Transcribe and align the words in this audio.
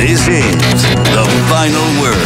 This 0.00 0.26
is 0.28 0.56
the 1.12 1.26
final 1.50 1.84
word. 2.00 2.16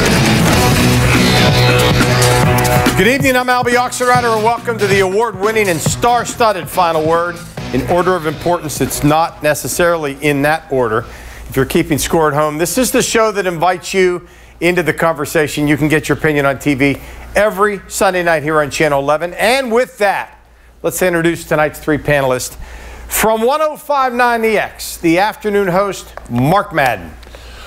Good 2.96 3.08
evening, 3.08 3.34
I'm 3.34 3.48
Alby 3.48 3.72
Oxenreiter, 3.72 4.32
and 4.32 4.44
welcome 4.44 4.78
to 4.78 4.86
the 4.86 5.00
award 5.00 5.34
winning 5.34 5.68
and 5.68 5.80
star 5.80 6.24
studded 6.24 6.68
final 6.68 7.04
word. 7.04 7.34
In 7.72 7.82
order 7.90 8.14
of 8.14 8.26
importance, 8.26 8.80
it's 8.80 9.02
not 9.02 9.42
necessarily 9.42 10.16
in 10.22 10.42
that 10.42 10.70
order. 10.70 11.04
If 11.48 11.56
you're 11.56 11.64
keeping 11.64 11.98
score 11.98 12.28
at 12.28 12.34
home, 12.34 12.58
this 12.58 12.78
is 12.78 12.92
the 12.92 13.02
show 13.02 13.32
that 13.32 13.44
invites 13.44 13.92
you 13.92 14.28
into 14.60 14.84
the 14.84 14.94
conversation. 14.94 15.66
You 15.66 15.76
can 15.76 15.88
get 15.88 16.08
your 16.08 16.16
opinion 16.16 16.46
on 16.46 16.58
TV 16.58 17.02
every 17.34 17.80
Sunday 17.88 18.22
night 18.22 18.44
here 18.44 18.60
on 18.60 18.70
Channel 18.70 19.00
11. 19.00 19.34
And 19.34 19.72
with 19.72 19.98
that, 19.98 20.38
let's 20.84 21.02
introduce 21.02 21.42
tonight's 21.42 21.80
three 21.80 21.98
panelists. 21.98 22.56
From 23.08 23.42
1059 23.42 24.42
The 24.42 24.58
X, 24.58 24.96
the 24.98 25.18
afternoon 25.18 25.66
host, 25.66 26.14
Mark 26.30 26.72
Madden. 26.72 27.10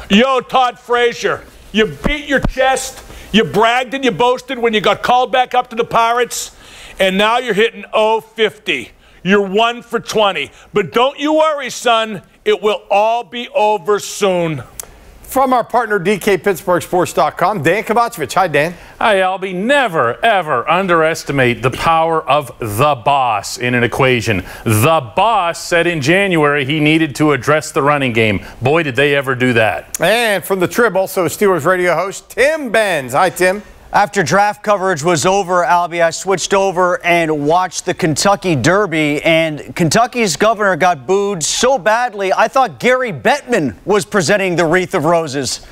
Yo, 0.09 0.39
Todd 0.39 0.79
Frazier, 0.79 1.43
you 1.73 1.85
beat 1.85 2.29
your 2.29 2.39
chest, 2.39 3.03
you 3.33 3.43
bragged 3.43 3.93
and 3.93 4.05
you 4.05 4.11
boasted 4.11 4.57
when 4.57 4.73
you 4.73 4.79
got 4.79 5.03
called 5.03 5.33
back 5.33 5.53
up 5.53 5.69
to 5.69 5.75
the 5.75 5.83
Pirates, 5.83 6.55
and 6.97 7.17
now 7.17 7.39
you're 7.39 7.53
hitting 7.53 7.83
050. 7.91 8.91
You're 9.23 9.45
one 9.45 9.81
for 9.81 9.99
20. 9.99 10.49
But 10.71 10.93
don't 10.93 11.19
you 11.19 11.33
worry, 11.33 11.69
son, 11.69 12.21
it 12.45 12.61
will 12.61 12.83
all 12.89 13.25
be 13.25 13.49
over 13.49 13.99
soon. 13.99 14.63
From 15.27 15.51
our 15.51 15.63
partner, 15.63 15.99
DKPittsburghSports.com, 15.99 17.61
Dan 17.61 17.83
Kovacevic. 17.83 18.33
Hi, 18.33 18.47
Dan. 18.47 18.73
Hi, 18.97 19.19
Alby. 19.19 19.51
Never, 19.51 20.23
ever 20.23 20.67
underestimate 20.69 21.61
the 21.61 21.69
power 21.69 22.27
of 22.27 22.57
the 22.59 22.95
boss 22.95 23.57
in 23.57 23.75
an 23.75 23.83
equation. 23.83 24.45
The 24.63 25.11
boss 25.17 25.61
said 25.61 25.85
in 25.85 25.99
January 25.99 26.63
he 26.63 26.79
needed 26.79 27.13
to 27.17 27.33
address 27.33 27.73
the 27.73 27.81
running 27.81 28.13
game. 28.13 28.43
Boy, 28.61 28.83
did 28.83 28.95
they 28.95 29.15
ever 29.15 29.35
do 29.35 29.51
that. 29.51 29.99
And 29.99 30.45
from 30.45 30.61
the 30.61 30.67
Trib, 30.67 30.95
also 30.95 31.25
Steelers 31.25 31.65
radio 31.65 31.93
host, 31.93 32.29
Tim 32.29 32.71
Benz. 32.71 33.11
Hi, 33.11 33.29
Tim. 33.29 33.61
After 33.93 34.21
draft 34.21 34.63
coverage 34.63 35.01
was 35.01 35.25
over, 35.25 35.63
Alby, 35.63 36.01
I 36.01 36.09
switched 36.09 36.53
over 36.53 37.03
and 37.05 37.47
watched 37.47 37.85
the 37.85 37.93
Kentucky 37.93 38.53
Derby, 38.53 39.23
and 39.23 39.73
Kentucky's 39.77 40.35
governor 40.35 40.75
got 40.75 41.07
booed 41.07 41.41
so 41.41 41.77
badly, 41.77 42.33
I 42.33 42.49
thought 42.49 42.81
Gary 42.81 43.13
Bettman 43.13 43.75
was 43.85 44.03
presenting 44.03 44.57
the 44.57 44.65
wreath 44.65 44.93
of 44.93 45.05
roses. 45.05 45.65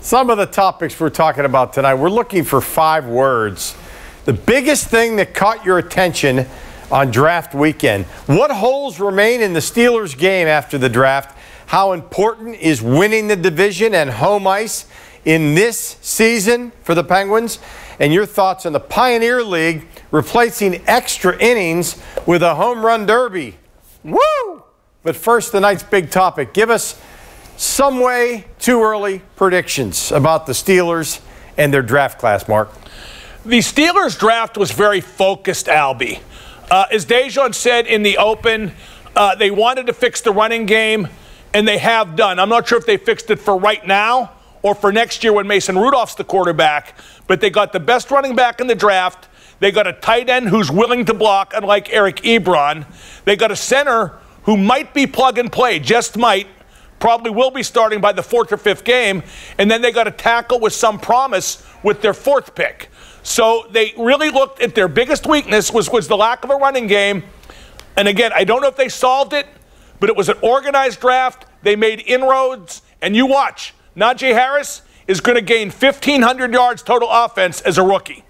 Some 0.00 0.30
of 0.30 0.38
the 0.38 0.46
topics 0.46 0.98
we're 0.98 1.10
talking 1.10 1.44
about 1.44 1.72
tonight, 1.72 1.94
we're 1.94 2.10
looking 2.10 2.42
for 2.42 2.60
five 2.60 3.06
words. 3.06 3.76
The 4.24 4.32
biggest 4.32 4.88
thing 4.88 5.14
that 5.16 5.32
caught 5.32 5.64
your 5.64 5.78
attention 5.78 6.44
on 6.90 7.12
draft 7.12 7.54
weekend. 7.54 8.06
What 8.26 8.50
holes 8.50 8.98
remain 8.98 9.42
in 9.42 9.52
the 9.52 9.60
Steelers' 9.60 10.18
game 10.18 10.48
after 10.48 10.76
the 10.76 10.88
draft? 10.88 11.38
How 11.66 11.92
important 11.92 12.56
is 12.56 12.82
winning 12.82 13.28
the 13.28 13.36
division 13.36 13.94
and 13.94 14.10
home 14.10 14.48
ice? 14.48 14.86
In 15.24 15.54
this 15.54 15.96
season 16.00 16.72
for 16.82 16.94
the 16.94 17.04
Penguins 17.04 17.58
and 17.98 18.12
your 18.12 18.26
thoughts 18.26 18.64
on 18.66 18.72
the 18.72 18.80
Pioneer 18.80 19.42
League 19.42 19.86
replacing 20.10 20.82
extra 20.86 21.36
innings 21.38 22.00
with 22.26 22.42
a 22.42 22.54
home 22.54 22.84
run 22.84 23.06
derby. 23.06 23.56
Woo! 24.04 24.62
But 25.02 25.16
first, 25.16 25.52
the 25.52 25.60
night's 25.60 25.82
big 25.82 26.10
topic. 26.10 26.52
Give 26.52 26.70
us 26.70 27.00
some 27.56 28.00
way 28.00 28.46
too 28.58 28.82
early 28.82 29.22
predictions 29.36 30.12
about 30.12 30.46
the 30.46 30.52
Steelers 30.52 31.20
and 31.56 31.72
their 31.74 31.82
draft 31.82 32.18
class, 32.18 32.48
Mark. 32.48 32.70
The 33.44 33.58
Steelers 33.58 34.18
draft 34.18 34.56
was 34.56 34.70
very 34.70 35.00
focused, 35.00 35.68
Alby. 35.68 36.20
Uh, 36.70 36.86
as 36.92 37.06
Dejan 37.06 37.54
said 37.54 37.86
in 37.86 38.02
the 38.02 38.18
open, 38.18 38.72
uh, 39.16 39.34
they 39.34 39.50
wanted 39.50 39.86
to 39.86 39.92
fix 39.92 40.20
the 40.20 40.32
running 40.32 40.66
game, 40.66 41.08
and 41.52 41.66
they 41.66 41.78
have 41.78 42.14
done. 42.14 42.38
I'm 42.38 42.48
not 42.48 42.68
sure 42.68 42.78
if 42.78 42.86
they 42.86 42.96
fixed 42.96 43.30
it 43.30 43.40
for 43.40 43.56
right 43.56 43.84
now 43.86 44.32
or 44.62 44.74
for 44.74 44.92
next 44.92 45.22
year 45.24 45.32
when 45.32 45.46
Mason 45.46 45.76
Rudolph's 45.78 46.14
the 46.14 46.24
quarterback. 46.24 46.96
But 47.26 47.40
they 47.40 47.50
got 47.50 47.72
the 47.72 47.80
best 47.80 48.10
running 48.10 48.34
back 48.34 48.60
in 48.60 48.66
the 48.66 48.74
draft. 48.74 49.28
They 49.60 49.70
got 49.70 49.86
a 49.86 49.92
tight 49.92 50.28
end 50.28 50.48
who's 50.48 50.70
willing 50.70 51.04
to 51.06 51.14
block, 51.14 51.52
unlike 51.54 51.92
Eric 51.92 52.16
Ebron. 52.16 52.86
They 53.24 53.36
got 53.36 53.50
a 53.50 53.56
center 53.56 54.18
who 54.44 54.56
might 54.56 54.94
be 54.94 55.06
plug 55.06 55.38
and 55.38 55.50
play, 55.50 55.78
just 55.78 56.16
might. 56.16 56.46
Probably 57.00 57.30
will 57.30 57.50
be 57.50 57.62
starting 57.62 58.00
by 58.00 58.12
the 58.12 58.22
fourth 58.22 58.52
or 58.52 58.56
fifth 58.56 58.84
game. 58.84 59.22
And 59.56 59.70
then 59.70 59.82
they 59.82 59.92
got 59.92 60.08
a 60.08 60.10
tackle 60.10 60.58
with 60.58 60.72
some 60.72 60.98
promise 60.98 61.64
with 61.82 62.02
their 62.02 62.14
fourth 62.14 62.54
pick. 62.54 62.88
So 63.22 63.66
they 63.70 63.92
really 63.96 64.30
looked 64.30 64.62
at 64.62 64.74
their 64.74 64.88
biggest 64.88 65.26
weakness 65.26 65.72
was, 65.72 65.90
was 65.90 66.08
the 66.08 66.16
lack 66.16 66.44
of 66.44 66.50
a 66.50 66.56
running 66.56 66.86
game. 66.86 67.24
And 67.96 68.08
again, 68.08 68.32
I 68.34 68.44
don't 68.44 68.62
know 68.62 68.68
if 68.68 68.76
they 68.76 68.88
solved 68.88 69.32
it, 69.32 69.46
but 70.00 70.08
it 70.08 70.16
was 70.16 70.28
an 70.28 70.38
organized 70.40 71.00
draft. 71.00 71.46
They 71.62 71.76
made 71.76 72.02
inroads. 72.06 72.82
And 73.02 73.14
you 73.14 73.26
watch, 73.26 73.74
Najee 73.98 74.32
Harris 74.32 74.82
is 75.06 75.20
going 75.20 75.36
to 75.36 75.42
gain 75.42 75.70
1,500 75.70 76.52
yards 76.52 76.82
total 76.82 77.08
offense 77.10 77.60
as 77.62 77.78
a 77.78 77.82
rookie. 77.82 78.24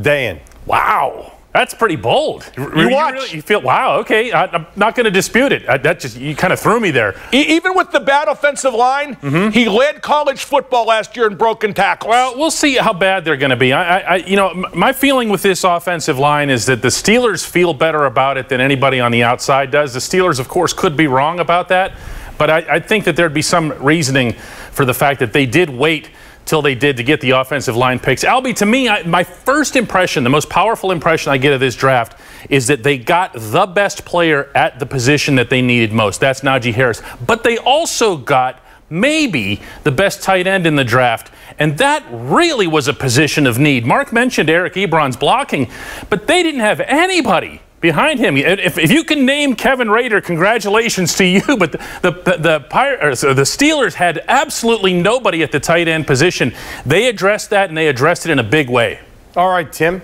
Dan. 0.00 0.40
Wow. 0.66 1.32
That's 1.56 1.72
pretty 1.72 1.96
bold. 1.96 2.52
You, 2.54 2.64
you 2.82 2.90
watch. 2.90 3.14
Really, 3.14 3.30
you 3.36 3.40
feel 3.40 3.62
wow. 3.62 3.96
Okay, 4.00 4.30
I, 4.30 4.44
am 4.54 4.66
not 4.76 4.94
going 4.94 5.04
to 5.04 5.10
dispute 5.10 5.52
it. 5.52 5.66
I, 5.66 5.78
that 5.78 6.00
just 6.00 6.18
you 6.18 6.36
kind 6.36 6.52
of 6.52 6.60
threw 6.60 6.78
me 6.80 6.90
there. 6.90 7.18
even 7.32 7.74
with 7.74 7.92
the 7.92 8.00
bad 8.00 8.28
offensive 8.28 8.74
line, 8.74 9.14
mm-hmm. 9.14 9.48
he 9.52 9.66
led 9.66 10.02
college 10.02 10.44
football 10.44 10.84
last 10.84 11.16
year 11.16 11.26
in 11.26 11.36
broken 11.38 11.72
tackles. 11.72 12.10
Well, 12.10 12.36
we'll 12.36 12.50
see 12.50 12.74
how 12.74 12.92
bad 12.92 13.24
they're 13.24 13.38
going 13.38 13.50
to 13.50 13.56
be. 13.56 13.72
I, 13.72 14.00
I, 14.00 14.16
you 14.16 14.36
know, 14.36 14.52
my 14.74 14.92
feeling 14.92 15.30
with 15.30 15.40
this 15.40 15.64
offensive 15.64 16.18
line 16.18 16.50
is 16.50 16.66
that 16.66 16.82
the 16.82 16.88
Steelers 16.88 17.42
feel 17.42 17.72
better 17.72 18.04
about 18.04 18.36
it 18.36 18.50
than 18.50 18.60
anybody 18.60 19.00
on 19.00 19.10
the 19.10 19.22
outside 19.22 19.70
does. 19.70 19.94
The 19.94 20.00
Steelers, 20.00 20.38
of 20.38 20.48
course, 20.48 20.74
could 20.74 20.94
be 20.94 21.06
wrong 21.06 21.40
about 21.40 21.68
that, 21.68 21.92
but 22.38 22.50
I, 22.50 22.58
I 22.68 22.80
think 22.80 23.04
that 23.04 23.16
there'd 23.16 23.34
be 23.34 23.42
some 23.42 23.72
reasoning 23.82 24.32
for 24.72 24.84
the 24.84 24.94
fact 24.94 25.20
that 25.20 25.32
they 25.32 25.46
did 25.46 25.70
wait 25.70 26.10
till 26.46 26.62
they 26.62 26.74
did 26.74 26.96
to 26.96 27.02
get 27.02 27.20
the 27.20 27.30
offensive 27.30 27.76
line 27.76 27.98
picks. 27.98 28.24
Alby, 28.24 28.54
to 28.54 28.66
me, 28.66 28.88
I, 28.88 29.02
my 29.02 29.24
first 29.24 29.76
impression, 29.76 30.24
the 30.24 30.30
most 30.30 30.48
powerful 30.48 30.92
impression 30.92 31.32
I 31.32 31.38
get 31.38 31.52
of 31.52 31.60
this 31.60 31.74
draft, 31.74 32.18
is 32.48 32.68
that 32.68 32.82
they 32.82 32.96
got 32.96 33.32
the 33.34 33.66
best 33.66 34.04
player 34.04 34.50
at 34.54 34.78
the 34.78 34.86
position 34.86 35.34
that 35.34 35.50
they 35.50 35.60
needed 35.60 35.92
most. 35.92 36.20
That's 36.20 36.40
Najee 36.40 36.72
Harris. 36.72 37.02
But 37.26 37.42
they 37.42 37.58
also 37.58 38.16
got 38.16 38.62
maybe 38.88 39.60
the 39.82 39.90
best 39.90 40.22
tight 40.22 40.46
end 40.46 40.66
in 40.66 40.76
the 40.76 40.84
draft. 40.84 41.32
And 41.58 41.76
that 41.78 42.04
really 42.10 42.68
was 42.68 42.86
a 42.86 42.92
position 42.92 43.46
of 43.46 43.58
need. 43.58 43.84
Mark 43.84 44.12
mentioned 44.12 44.48
Eric 44.48 44.74
Ebron's 44.74 45.16
blocking, 45.16 45.68
but 46.08 46.28
they 46.28 46.44
didn't 46.44 46.60
have 46.60 46.80
anybody 46.80 47.60
behind 47.86 48.18
him. 48.18 48.36
If, 48.36 48.78
if 48.78 48.90
you 48.90 49.04
can 49.04 49.24
name 49.24 49.54
Kevin 49.54 49.88
Rader, 49.88 50.20
congratulations 50.20 51.14
to 51.16 51.24
you. 51.24 51.40
But 51.56 51.72
the 52.02 52.10
the 52.10 52.36
the, 52.36 53.34
the 53.34 53.42
Steelers 53.42 53.94
had 53.94 54.22
absolutely 54.28 54.92
nobody 54.92 55.42
at 55.42 55.52
the 55.52 55.60
tight 55.60 55.88
end 55.88 56.06
position. 56.06 56.52
They 56.84 57.08
addressed 57.08 57.50
that, 57.50 57.68
and 57.68 57.78
they 57.78 57.88
addressed 57.88 58.26
it 58.26 58.32
in 58.32 58.38
a 58.38 58.44
big 58.58 58.68
way. 58.68 59.00
All 59.36 59.50
right, 59.50 59.72
Tim. 59.72 60.02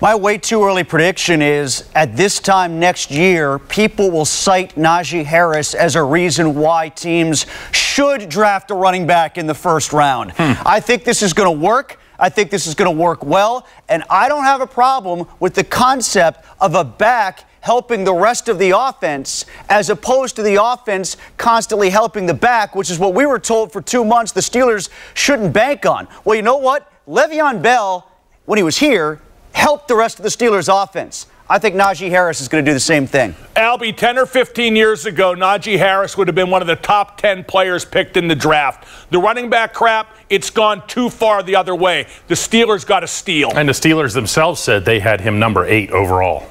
My 0.00 0.14
way 0.14 0.38
too 0.38 0.64
early 0.64 0.84
prediction 0.84 1.42
is 1.42 1.88
at 1.94 2.16
this 2.16 2.38
time 2.38 2.78
next 2.78 3.10
year, 3.10 3.58
people 3.58 4.10
will 4.10 4.24
cite 4.24 4.76
Najee 4.76 5.24
Harris 5.24 5.74
as 5.74 5.96
a 5.96 6.02
reason 6.02 6.54
why 6.54 6.88
teams 6.88 7.44
should 7.72 8.28
draft 8.28 8.70
a 8.70 8.74
running 8.74 9.06
back 9.06 9.36
in 9.36 9.46
the 9.46 9.54
first 9.54 9.92
round. 9.92 10.30
Hmm. 10.32 10.52
I 10.64 10.80
think 10.80 11.02
this 11.02 11.22
is 11.22 11.32
going 11.32 11.52
to 11.52 11.66
work. 11.66 11.98
I 12.18 12.28
think 12.28 12.50
this 12.50 12.66
is 12.66 12.74
going 12.74 12.94
to 12.94 13.02
work 13.02 13.24
well. 13.24 13.66
And 13.88 14.02
I 14.10 14.28
don't 14.28 14.44
have 14.44 14.60
a 14.60 14.66
problem 14.66 15.26
with 15.40 15.54
the 15.54 15.64
concept 15.64 16.44
of 16.60 16.74
a 16.74 16.84
back 16.84 17.44
helping 17.60 18.04
the 18.04 18.14
rest 18.14 18.48
of 18.48 18.58
the 18.58 18.70
offense 18.76 19.44
as 19.68 19.90
opposed 19.90 20.36
to 20.36 20.42
the 20.42 20.62
offense 20.62 21.16
constantly 21.36 21.90
helping 21.90 22.26
the 22.26 22.34
back, 22.34 22.74
which 22.74 22.90
is 22.90 22.98
what 22.98 23.14
we 23.14 23.26
were 23.26 23.38
told 23.38 23.72
for 23.72 23.82
two 23.82 24.04
months 24.04 24.32
the 24.32 24.40
Steelers 24.40 24.88
shouldn't 25.14 25.52
bank 25.52 25.84
on. 25.84 26.08
Well, 26.24 26.36
you 26.36 26.42
know 26.42 26.56
what? 26.56 26.90
Le'Veon 27.06 27.62
Bell, 27.62 28.10
when 28.46 28.56
he 28.56 28.62
was 28.62 28.78
here, 28.78 29.20
helped 29.52 29.88
the 29.88 29.96
rest 29.96 30.18
of 30.18 30.22
the 30.22 30.28
Steelers' 30.28 30.68
offense. 30.70 31.26
I 31.50 31.58
think 31.58 31.76
Najee 31.76 32.10
Harris 32.10 32.42
is 32.42 32.48
going 32.48 32.62
to 32.62 32.70
do 32.70 32.74
the 32.74 32.80
same 32.80 33.06
thing. 33.06 33.34
Alby, 33.56 33.94
10 33.94 34.18
or 34.18 34.26
15 34.26 34.76
years 34.76 35.06
ago, 35.06 35.34
Najee 35.34 35.78
Harris 35.78 36.14
would 36.18 36.28
have 36.28 36.34
been 36.34 36.50
one 36.50 36.60
of 36.60 36.68
the 36.68 36.76
top 36.76 37.18
10 37.18 37.44
players 37.44 37.86
picked 37.86 38.18
in 38.18 38.28
the 38.28 38.34
draft. 38.34 38.86
The 39.10 39.18
running 39.18 39.48
back 39.48 39.72
crap, 39.72 40.14
it's 40.28 40.50
gone 40.50 40.86
too 40.86 41.08
far 41.08 41.42
the 41.42 41.56
other 41.56 41.74
way. 41.74 42.06
The 42.26 42.34
Steelers 42.34 42.86
got 42.86 43.00
to 43.00 43.06
steal. 43.06 43.50
And 43.54 43.66
the 43.66 43.72
Steelers 43.72 44.12
themselves 44.12 44.60
said 44.60 44.84
they 44.84 45.00
had 45.00 45.22
him 45.22 45.38
number 45.38 45.64
eight 45.64 45.90
overall. 45.90 46.46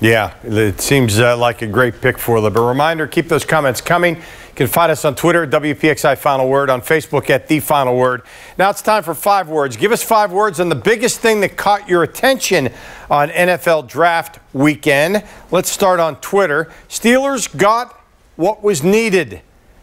Yeah, 0.00 0.34
it 0.44 0.80
seems 0.80 1.18
uh, 1.18 1.36
like 1.36 1.62
a 1.62 1.66
great 1.66 2.00
pick 2.00 2.18
for 2.18 2.40
them. 2.40 2.52
But 2.52 2.60
reminder, 2.60 3.06
keep 3.06 3.28
those 3.28 3.44
comments 3.44 3.80
coming. 3.80 4.22
Can 4.56 4.66
find 4.66 4.90
us 4.90 5.04
on 5.04 5.14
Twitter, 5.14 5.46
WPXI 5.46 6.16
Final 6.16 6.48
Word, 6.48 6.70
on 6.70 6.80
Facebook 6.80 7.28
at 7.28 7.46
The 7.46 7.60
Final 7.60 7.94
Word. 7.94 8.22
Now 8.56 8.70
it's 8.70 8.80
time 8.80 9.02
for 9.02 9.14
five 9.14 9.50
words. 9.50 9.76
Give 9.76 9.92
us 9.92 10.02
five 10.02 10.32
words 10.32 10.60
on 10.60 10.70
the 10.70 10.74
biggest 10.74 11.20
thing 11.20 11.42
that 11.42 11.58
caught 11.58 11.86
your 11.90 12.02
attention 12.02 12.70
on 13.10 13.28
NFL 13.28 13.86
Draft 13.86 14.40
Weekend. 14.54 15.22
Let's 15.50 15.70
start 15.70 16.00
on 16.00 16.16
Twitter. 16.20 16.72
Steelers 16.88 17.54
got 17.54 18.00
what 18.36 18.62
was 18.62 18.82
needed 18.82 19.42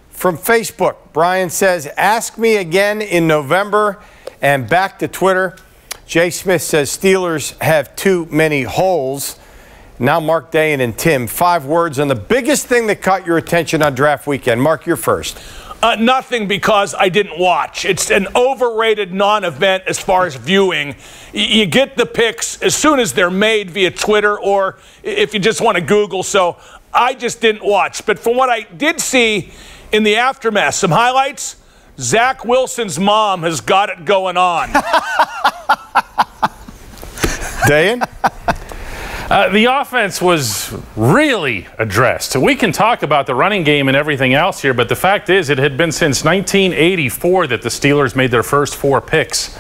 from 0.10 0.40
Facebook. 0.40 0.96
Brian 1.14 1.52
says, 1.52 1.86
Ask 1.96 2.40
me 2.40 2.56
again 2.56 3.00
in 3.00 3.28
November. 3.28 4.02
And 4.42 4.68
back 4.68 4.98
to 5.00 5.08
Twitter. 5.08 5.56
Jay 6.08 6.32
Smith 6.32 6.64
says, 6.64 6.90
Steelers 6.90 7.60
have 7.62 7.96
too 7.96 8.28
many 8.32 8.64
holes. 8.64 9.38
Now, 10.04 10.20
Mark 10.20 10.52
Dejan 10.52 10.82
and 10.82 10.98
Tim, 10.98 11.28
five 11.28 11.66
words 11.66 11.98
on 11.98 12.10
the 12.10 12.16
biggest 12.16 12.68
thing 12.68 12.88
that 12.88 13.02
caught 13.02 13.26
your 13.26 13.38
attention 13.38 13.82
on 13.82 13.96
draft 13.96 14.28
weekend. 14.28 14.62
Mark, 14.62 14.86
you're 14.86 14.98
first. 14.98 15.40
Uh, 15.82 15.96
nothing 15.96 16.46
because 16.46 16.94
I 16.94 17.08
didn't 17.08 17.40
watch. 17.40 17.86
It's 17.86 18.12
an 18.12 18.28
overrated 18.36 19.14
non 19.14 19.46
event 19.46 19.84
as 19.88 20.00
far 20.00 20.26
as 20.26 20.36
viewing. 20.36 20.98
You 21.32 21.66
get 21.68 21.96
the 21.96 22.06
picks 22.06 22.62
as 22.62 22.76
soon 22.76 23.00
as 23.00 23.14
they're 23.14 23.32
made 23.32 23.72
via 23.72 23.92
Twitter 23.92 24.38
or 24.38 24.78
if 25.04 25.34
you 25.34 25.40
just 25.40 25.62
want 25.62 25.78
to 25.78 25.82
Google. 25.82 26.22
So 26.22 26.58
I 26.94 27.14
just 27.14 27.40
didn't 27.40 27.64
watch. 27.64 28.06
But 28.06 28.20
from 28.20 28.36
what 28.36 28.50
I 28.50 28.64
did 28.64 29.00
see 29.00 29.54
in 29.94 30.04
the 30.04 30.18
aftermath, 30.18 30.74
some 30.74 30.92
highlights 30.92 31.56
Zach 31.98 32.44
Wilson's 32.44 33.00
mom 33.00 33.44
has 33.44 33.62
got 33.62 33.90
it 33.90 34.04
going 34.04 34.36
on. 34.36 34.70
Dan? 37.70 38.02
Uh, 39.30 39.48
the 39.50 39.66
offense 39.66 40.22
was 40.22 40.74
really 40.98 41.66
addressed. 41.78 42.36
We 42.36 42.56
can 42.56 42.72
talk 42.74 43.04
about 43.04 43.26
the 43.26 43.34
running 43.34 43.64
game 43.64 43.88
and 43.88 43.96
everything 43.96 44.34
else 44.34 44.62
here, 44.62 44.74
but 44.74 44.90
the 44.90 44.96
fact 44.96 45.30
is, 45.30 45.50
it 45.50 45.58
had 45.58 45.78
been 45.78 45.94
since 45.94 46.26
1984 46.26 47.48
that 47.48 47.62
the 47.62 47.70
Steelers 47.70 48.16
made 48.16 48.32
their 48.32 48.44
first 48.44 48.76
four 48.76 49.00
picks, 49.00 49.58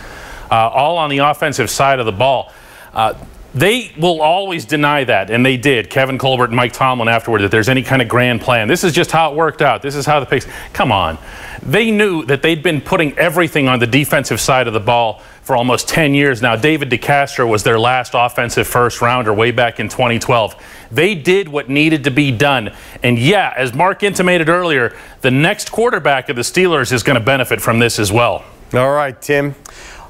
uh, 0.51 0.69
all 0.69 0.97
on 0.97 1.09
the 1.09 1.19
offensive 1.19 1.69
side 1.69 1.99
of 1.99 2.05
the 2.05 2.11
ball. 2.11 2.51
Uh, 2.93 3.13
they 3.55 3.93
will 3.97 4.21
always 4.21 4.65
deny 4.65 5.03
that, 5.03 5.29
and 5.29 5.45
they 5.45 5.57
did. 5.57 5.89
Kevin 5.89 6.17
Colbert 6.17 6.45
and 6.45 6.55
Mike 6.55 6.73
Tomlin 6.73 7.07
afterward 7.07 7.41
that 7.41 7.51
there's 7.51 7.69
any 7.69 7.83
kind 7.83 8.01
of 8.01 8.07
grand 8.07 8.41
plan. 8.41 8.67
This 8.67 8.83
is 8.83 8.91
just 8.93 9.11
how 9.11 9.31
it 9.31 9.35
worked 9.35 9.61
out. 9.61 9.81
This 9.81 9.95
is 9.95 10.05
how 10.05 10.19
the 10.19 10.25
picks. 10.25 10.47
Come 10.73 10.91
on. 10.91 11.17
They 11.61 11.91
knew 11.91 12.25
that 12.25 12.41
they'd 12.41 12.63
been 12.63 12.81
putting 12.81 13.17
everything 13.17 13.67
on 13.67 13.79
the 13.79 13.87
defensive 13.87 14.41
side 14.41 14.67
of 14.67 14.73
the 14.73 14.79
ball 14.79 15.21
for 15.43 15.55
almost 15.55 15.87
10 15.89 16.13
years 16.13 16.41
now. 16.41 16.55
David 16.55 16.89
DeCastro 16.89 17.47
was 17.47 17.63
their 17.63 17.77
last 17.77 18.13
offensive 18.15 18.65
first 18.67 19.01
rounder 19.01 19.33
way 19.33 19.51
back 19.51 19.79
in 19.79 19.89
2012. 19.89 20.55
They 20.91 21.15
did 21.15 21.49
what 21.49 21.69
needed 21.69 22.05
to 22.05 22.11
be 22.11 22.31
done. 22.31 22.73
And 23.03 23.19
yeah, 23.19 23.53
as 23.55 23.73
Mark 23.73 24.03
intimated 24.03 24.49
earlier, 24.49 24.95
the 25.21 25.31
next 25.31 25.71
quarterback 25.71 26.29
of 26.29 26.35
the 26.35 26.41
Steelers 26.41 26.91
is 26.91 27.03
going 27.03 27.19
to 27.19 27.23
benefit 27.23 27.61
from 27.61 27.79
this 27.79 27.99
as 27.99 28.11
well. 28.11 28.45
All 28.73 28.93
right, 28.93 29.21
Tim. 29.21 29.53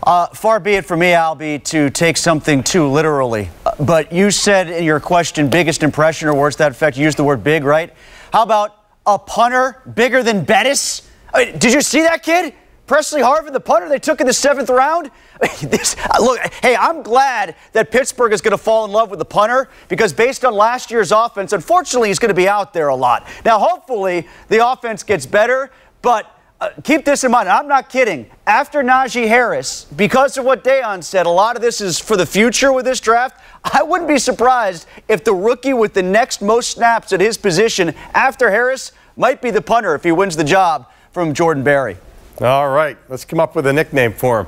Uh, 0.05 0.27
far 0.27 0.59
be 0.59 0.73
it 0.73 0.85
for 0.85 0.97
me, 0.97 1.13
Alby, 1.13 1.59
to 1.59 1.89
take 1.89 2.17
something 2.17 2.61
too 2.61 2.87
literally. 2.87 3.49
Uh, 3.65 3.71
but 3.79 4.11
you 4.11 4.31
said 4.31 4.69
in 4.69 4.83
your 4.83 4.99
question, 4.99 5.49
biggest 5.49 5.81
impression 5.81 6.27
or 6.27 6.33
words 6.33 6.57
to 6.57 6.63
that 6.63 6.71
effect. 6.71 6.97
You 6.97 7.03
used 7.03 7.17
the 7.17 7.23
word 7.23 7.43
big, 7.43 7.63
right? 7.63 7.93
How 8.33 8.43
about 8.43 8.75
a 9.05 9.17
punter 9.17 9.81
bigger 9.95 10.21
than 10.21 10.43
Bettis? 10.43 11.09
I 11.33 11.45
mean, 11.45 11.57
did 11.57 11.73
you 11.73 11.81
see 11.81 12.01
that 12.01 12.21
kid? 12.21 12.53
Pressley 12.85 13.21
Harvin, 13.21 13.53
the 13.53 13.61
punter 13.61 13.87
they 13.87 13.99
took 13.99 14.19
in 14.19 14.27
the 14.27 14.33
seventh 14.33 14.69
round. 14.69 15.09
This, 15.61 15.95
uh, 15.97 16.21
look, 16.21 16.39
hey, 16.61 16.75
I'm 16.75 17.01
glad 17.01 17.55
that 17.71 17.91
Pittsburgh 17.91 18.33
is 18.33 18.41
going 18.41 18.51
to 18.51 18.57
fall 18.57 18.85
in 18.85 18.91
love 18.91 19.09
with 19.09 19.19
the 19.19 19.25
punter 19.25 19.69
because 19.87 20.13
based 20.13 20.43
on 20.45 20.53
last 20.53 20.91
year's 20.91 21.11
offense, 21.11 21.53
unfortunately, 21.53 22.09
he's 22.09 22.19
going 22.19 22.29
to 22.29 22.35
be 22.35 22.47
out 22.47 22.73
there 22.73 22.89
a 22.89 22.95
lot. 22.95 23.27
Now, 23.43 23.59
hopefully, 23.59 24.27
the 24.49 24.65
offense 24.65 25.03
gets 25.03 25.25
better, 25.25 25.71
but 26.01 26.29
uh, 26.61 26.69
keep 26.83 27.03
this 27.03 27.23
in 27.23 27.31
mind. 27.31 27.49
I'm 27.49 27.67
not 27.67 27.89
kidding. 27.89 28.29
After 28.47 28.83
Najee 28.83 29.27
Harris, 29.27 29.85
because 29.85 30.37
of 30.37 30.45
what 30.45 30.63
Dejan 30.63 31.03
said, 31.03 31.25
a 31.25 31.29
lot 31.29 31.55
of 31.55 31.61
this 31.61 31.81
is 31.81 31.99
for 31.99 32.15
the 32.15 32.25
future 32.25 32.71
with 32.71 32.85
this 32.85 32.99
draft. 32.99 33.39
I 33.63 33.83
wouldn't 33.83 34.07
be 34.07 34.17
surprised 34.17 34.87
if 35.07 35.23
the 35.23 35.33
rookie 35.33 35.73
with 35.73 35.93
the 35.93 36.03
next 36.03 36.41
most 36.41 36.71
snaps 36.71 37.11
at 37.11 37.19
his 37.19 37.37
position 37.37 37.93
after 38.13 38.49
Harris 38.49 38.91
might 39.17 39.41
be 39.41 39.51
the 39.51 39.61
punter 39.61 39.95
if 39.95 40.03
he 40.03 40.11
wins 40.11 40.37
the 40.37 40.43
job 40.43 40.89
from 41.11 41.33
Jordan 41.33 41.63
Berry. 41.63 41.97
All 42.41 42.69
right, 42.69 42.97
let's 43.09 43.25
come 43.25 43.39
up 43.39 43.55
with 43.55 43.67
a 43.67 43.73
nickname 43.73 44.13
for 44.13 44.41
him. 44.41 44.47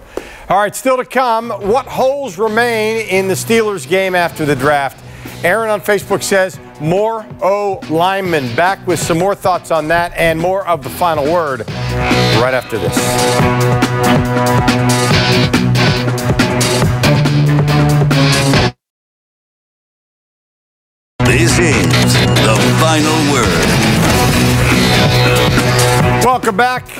All 0.50 0.58
right, 0.58 0.76
still 0.76 0.98
to 0.98 1.06
come, 1.06 1.50
what 1.50 1.86
holes 1.86 2.38
remain 2.38 3.08
in 3.08 3.28
the 3.28 3.36
Steelers 3.36 3.88
game 3.88 4.16
after 4.16 4.46
the 4.46 4.56
draft? 4.56 5.04
Aaron 5.44 5.70
on 5.70 5.80
Facebook 5.82 6.24
says, 6.24 6.60
more 6.82 7.26
O 7.42 7.80
linemen. 7.90 8.56
Back 8.56 8.86
with 8.88 9.00
some 9.00 9.20
more 9.20 9.36
thoughts 9.36 9.70
on 9.70 9.88
that 9.90 10.12
and 10.16 10.40
more 10.40 10.68
of 10.68 10.84
the 10.84 10.90
final 10.90 11.32
word 11.32 11.68
right 11.70 12.54
after 12.54 12.78
this. 12.80 12.96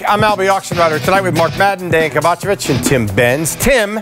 I'm 0.08 0.24
Alby 0.24 0.46
Oxenreiter 0.46 1.04
tonight 1.04 1.22
with 1.22 1.36
Mark 1.36 1.58
Madden, 1.58 1.90
Dan 1.90 2.12
Kovacevic, 2.12 2.70
and 2.70 2.86
Tim 2.86 3.08
Benz. 3.08 3.56
Tim, 3.56 4.02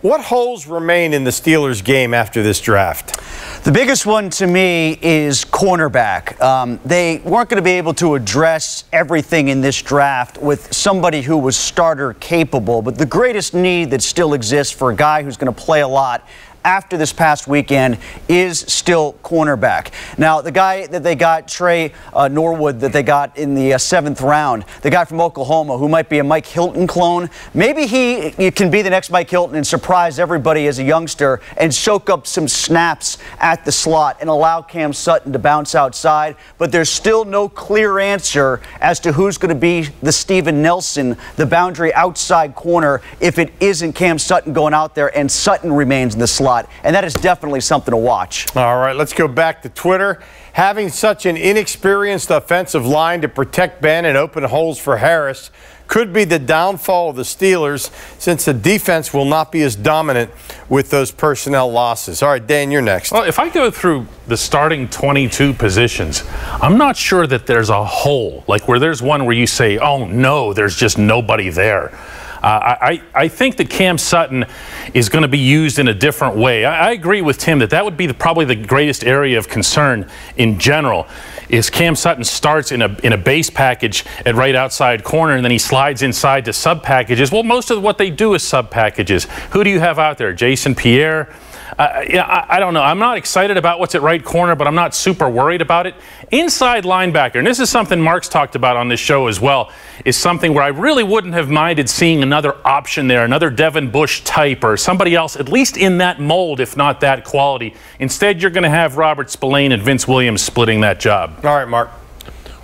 what 0.00 0.22
holes 0.22 0.66
remain 0.66 1.12
in 1.12 1.24
the 1.24 1.30
Steelers 1.30 1.84
game 1.84 2.14
after 2.14 2.42
this 2.42 2.62
draft? 2.62 3.20
The 3.64 3.70
biggest 3.70 4.06
one 4.06 4.30
to 4.30 4.46
me 4.46 4.98
is 5.02 5.44
cornerback. 5.44 6.40
Um, 6.40 6.80
they 6.86 7.18
weren't 7.18 7.50
going 7.50 7.62
to 7.62 7.64
be 7.64 7.72
able 7.72 7.92
to 7.94 8.14
address 8.14 8.84
everything 8.90 9.48
in 9.48 9.60
this 9.60 9.82
draft 9.82 10.38
with 10.38 10.72
somebody 10.72 11.20
who 11.20 11.36
was 11.36 11.58
starter 11.58 12.14
capable, 12.14 12.80
but 12.80 12.96
the 12.96 13.06
greatest 13.06 13.52
need 13.52 13.90
that 13.90 14.02
still 14.02 14.32
exists 14.32 14.72
for 14.72 14.90
a 14.90 14.96
guy 14.96 15.22
who's 15.22 15.36
going 15.36 15.54
to 15.54 15.60
play 15.60 15.82
a 15.82 15.88
lot 15.88 16.26
after 16.64 16.96
this 16.96 17.12
past 17.12 17.46
weekend 17.46 17.98
is 18.28 18.58
still 18.58 19.12
cornerback. 19.22 19.90
Now, 20.18 20.40
the 20.40 20.50
guy 20.50 20.86
that 20.86 21.02
they 21.02 21.14
got, 21.14 21.46
Tre 21.46 21.92
uh, 22.12 22.28
Norwood, 22.28 22.80
that 22.80 22.92
they 22.92 23.02
got 23.02 23.36
in 23.36 23.54
the 23.54 23.74
uh, 23.74 23.78
seventh 23.78 24.20
round, 24.22 24.64
the 24.82 24.90
guy 24.90 25.04
from 25.04 25.20
Oklahoma 25.20 25.76
who 25.76 25.88
might 25.88 26.08
be 26.08 26.18
a 26.18 26.24
Mike 26.24 26.46
Hilton 26.46 26.86
clone, 26.86 27.28
maybe 27.52 27.86
he, 27.86 28.30
can 28.50 28.70
be 28.70 28.82
the 28.82 28.90
next 28.90 29.10
Mike 29.10 29.28
Hilton 29.28 29.56
and 29.56 29.66
surprise 29.66 30.18
everybody 30.18 30.66
as 30.66 30.78
a 30.78 30.82
youngster 30.82 31.40
and 31.56 31.74
soak 31.74 32.08
up 32.08 32.26
some 32.26 32.48
snaps 32.48 33.18
at 33.38 33.64
the 33.64 33.72
slot 33.72 34.16
and 34.20 34.30
allow 34.30 34.62
Cam 34.62 34.92
Sutton 34.92 35.32
to 35.32 35.38
bounce 35.38 35.74
outside. 35.74 36.36
But 36.56 36.72
there's 36.72 36.90
still 36.90 37.24
no 37.24 37.48
clear 37.48 37.98
answer 37.98 38.60
as 38.80 39.00
to 39.00 39.12
who's 39.12 39.36
going 39.38 39.54
to 39.54 39.60
be 39.60 39.88
the 40.02 40.12
Steven 40.12 40.62
Nelson, 40.62 41.16
the 41.36 41.46
boundary 41.46 41.92
outside 41.94 42.54
corner, 42.54 43.02
if 43.20 43.38
it 43.38 43.52
isn't 43.60 43.92
Cam 43.92 44.18
Sutton 44.18 44.52
going 44.52 44.72
out 44.72 44.94
there 44.94 45.16
and 45.16 45.30
Sutton 45.30 45.72
remains 45.72 46.14
in 46.14 46.20
the 46.20 46.26
slot. 46.26 46.53
And 46.82 46.94
that 46.94 47.04
is 47.04 47.14
definitely 47.14 47.60
something 47.60 47.92
to 47.92 47.96
watch. 47.96 48.54
All 48.56 48.78
right, 48.78 48.96
let's 48.96 49.12
go 49.12 49.28
back 49.28 49.62
to 49.62 49.68
Twitter. 49.68 50.22
Having 50.52 50.90
such 50.90 51.26
an 51.26 51.36
inexperienced 51.36 52.30
offensive 52.30 52.86
line 52.86 53.20
to 53.22 53.28
protect 53.28 53.82
Ben 53.82 54.04
and 54.04 54.16
open 54.16 54.44
holes 54.44 54.78
for 54.78 54.98
Harris 54.98 55.50
could 55.86 56.12
be 56.12 56.24
the 56.24 56.38
downfall 56.38 57.10
of 57.10 57.16
the 57.16 57.22
Steelers 57.22 57.90
since 58.18 58.44
the 58.44 58.54
defense 58.54 59.12
will 59.12 59.24
not 59.24 59.52
be 59.52 59.62
as 59.62 59.76
dominant 59.76 60.30
with 60.68 60.90
those 60.90 61.10
personnel 61.10 61.70
losses. 61.70 62.22
All 62.22 62.30
right, 62.30 62.46
Dan, 62.46 62.70
you're 62.70 62.82
next. 62.82 63.12
Well, 63.12 63.24
if 63.24 63.38
I 63.38 63.48
go 63.48 63.70
through 63.70 64.06
the 64.26 64.36
starting 64.36 64.88
22 64.88 65.52
positions, 65.54 66.24
I'm 66.62 66.78
not 66.78 66.96
sure 66.96 67.26
that 67.26 67.46
there's 67.46 67.70
a 67.70 67.84
hole, 67.84 68.44
like 68.48 68.66
where 68.66 68.78
there's 68.78 69.02
one 69.02 69.26
where 69.26 69.36
you 69.36 69.46
say, 69.46 69.78
oh 69.78 70.06
no, 70.06 70.52
there's 70.52 70.76
just 70.76 70.98
nobody 70.98 71.50
there. 71.50 71.96
Uh, 72.44 72.76
I, 72.78 73.02
I 73.14 73.28
think 73.28 73.56
that 73.56 73.70
Cam 73.70 73.96
Sutton 73.96 74.44
is 74.92 75.08
going 75.08 75.22
to 75.22 75.28
be 75.28 75.38
used 75.38 75.78
in 75.78 75.88
a 75.88 75.94
different 75.94 76.36
way. 76.36 76.66
I, 76.66 76.88
I 76.88 76.92
agree 76.92 77.22
with 77.22 77.38
Tim 77.38 77.58
that 77.60 77.70
that 77.70 77.86
would 77.86 77.96
be 77.96 78.06
the, 78.06 78.12
probably 78.12 78.44
the 78.44 78.54
greatest 78.54 79.02
area 79.02 79.38
of 79.38 79.48
concern 79.48 80.10
in 80.36 80.58
general. 80.58 81.06
Is 81.48 81.70
Cam 81.70 81.96
Sutton 81.96 82.22
starts 82.22 82.70
in 82.70 82.82
a 82.82 82.94
in 83.02 83.14
a 83.14 83.16
base 83.16 83.48
package 83.48 84.04
at 84.26 84.34
right 84.34 84.54
outside 84.54 85.04
corner 85.04 85.34
and 85.34 85.42
then 85.42 85.52
he 85.52 85.58
slides 85.58 86.02
inside 86.02 86.44
to 86.44 86.52
sub 86.52 86.82
packages. 86.82 87.32
Well, 87.32 87.44
most 87.44 87.70
of 87.70 87.82
what 87.82 87.96
they 87.96 88.10
do 88.10 88.34
is 88.34 88.42
sub 88.42 88.70
packages. 88.70 89.24
Who 89.52 89.64
do 89.64 89.70
you 89.70 89.80
have 89.80 89.98
out 89.98 90.18
there? 90.18 90.34
Jason 90.34 90.74
Pierre. 90.74 91.34
Uh, 91.78 92.04
yeah, 92.08 92.22
I, 92.22 92.56
I, 92.56 92.60
don't 92.60 92.72
know. 92.72 92.82
I'm 92.82 93.00
not 93.00 93.16
excited 93.16 93.56
about 93.56 93.80
what's 93.80 93.96
at 93.96 94.02
right 94.02 94.24
corner, 94.24 94.54
but 94.54 94.68
I'm 94.68 94.76
not 94.76 94.94
super 94.94 95.28
worried 95.28 95.60
about 95.60 95.86
it. 95.86 95.96
Inside 96.30 96.84
linebacker, 96.84 97.36
and 97.36 97.46
this 97.46 97.58
is 97.58 97.68
something 97.68 98.00
Mark's 98.00 98.28
talked 98.28 98.54
about 98.54 98.76
on 98.76 98.88
this 98.88 99.00
show 99.00 99.26
as 99.26 99.40
well, 99.40 99.72
is 100.04 100.16
something 100.16 100.54
where 100.54 100.62
I 100.62 100.68
really 100.68 101.02
wouldn't 101.02 101.34
have 101.34 101.50
minded 101.50 101.90
seeing 101.90 102.22
another 102.22 102.56
option 102.64 103.08
there, 103.08 103.24
another 103.24 103.50
Devin 103.50 103.90
Bush 103.90 104.20
type 104.22 104.62
or 104.62 104.76
somebody 104.76 105.16
else, 105.16 105.34
at 105.34 105.48
least 105.48 105.76
in 105.76 105.98
that 105.98 106.20
mold, 106.20 106.60
if 106.60 106.76
not 106.76 107.00
that 107.00 107.24
quality. 107.24 107.74
Instead, 107.98 108.40
you're 108.40 108.52
going 108.52 108.62
to 108.62 108.70
have 108.70 108.96
Robert 108.96 109.28
Spillane 109.28 109.72
and 109.72 109.82
Vince 109.82 110.06
Williams 110.06 110.42
splitting 110.42 110.80
that 110.82 111.00
job. 111.00 111.44
All 111.44 111.56
right, 111.56 111.68
Mark. 111.68 111.90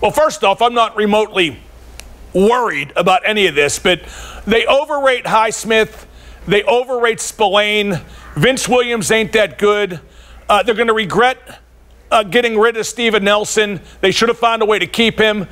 Well, 0.00 0.12
first 0.12 0.44
off, 0.44 0.62
I'm 0.62 0.74
not 0.74 0.94
remotely 0.96 1.58
worried 2.32 2.92
about 2.94 3.22
any 3.24 3.48
of 3.48 3.56
this, 3.56 3.80
but 3.80 4.02
they 4.46 4.66
overrate 4.66 5.24
Highsmith. 5.24 6.06
They 6.46 6.62
overrate 6.62 7.20
Spillane. 7.20 8.00
Vince 8.34 8.68
Williams 8.68 9.10
ain't 9.10 9.32
that 9.32 9.58
good. 9.58 10.00
Uh, 10.48 10.62
they're 10.62 10.74
going 10.74 10.88
to 10.88 10.94
regret 10.94 11.60
uh, 12.10 12.22
getting 12.22 12.58
rid 12.58 12.76
of 12.76 12.86
Steven 12.86 13.24
Nelson. 13.24 13.80
They 14.00 14.10
should 14.10 14.28
have 14.28 14.38
found 14.38 14.62
a 14.62 14.66
way 14.66 14.78
to 14.78 14.86
keep 14.86 15.18
him. 15.18 15.46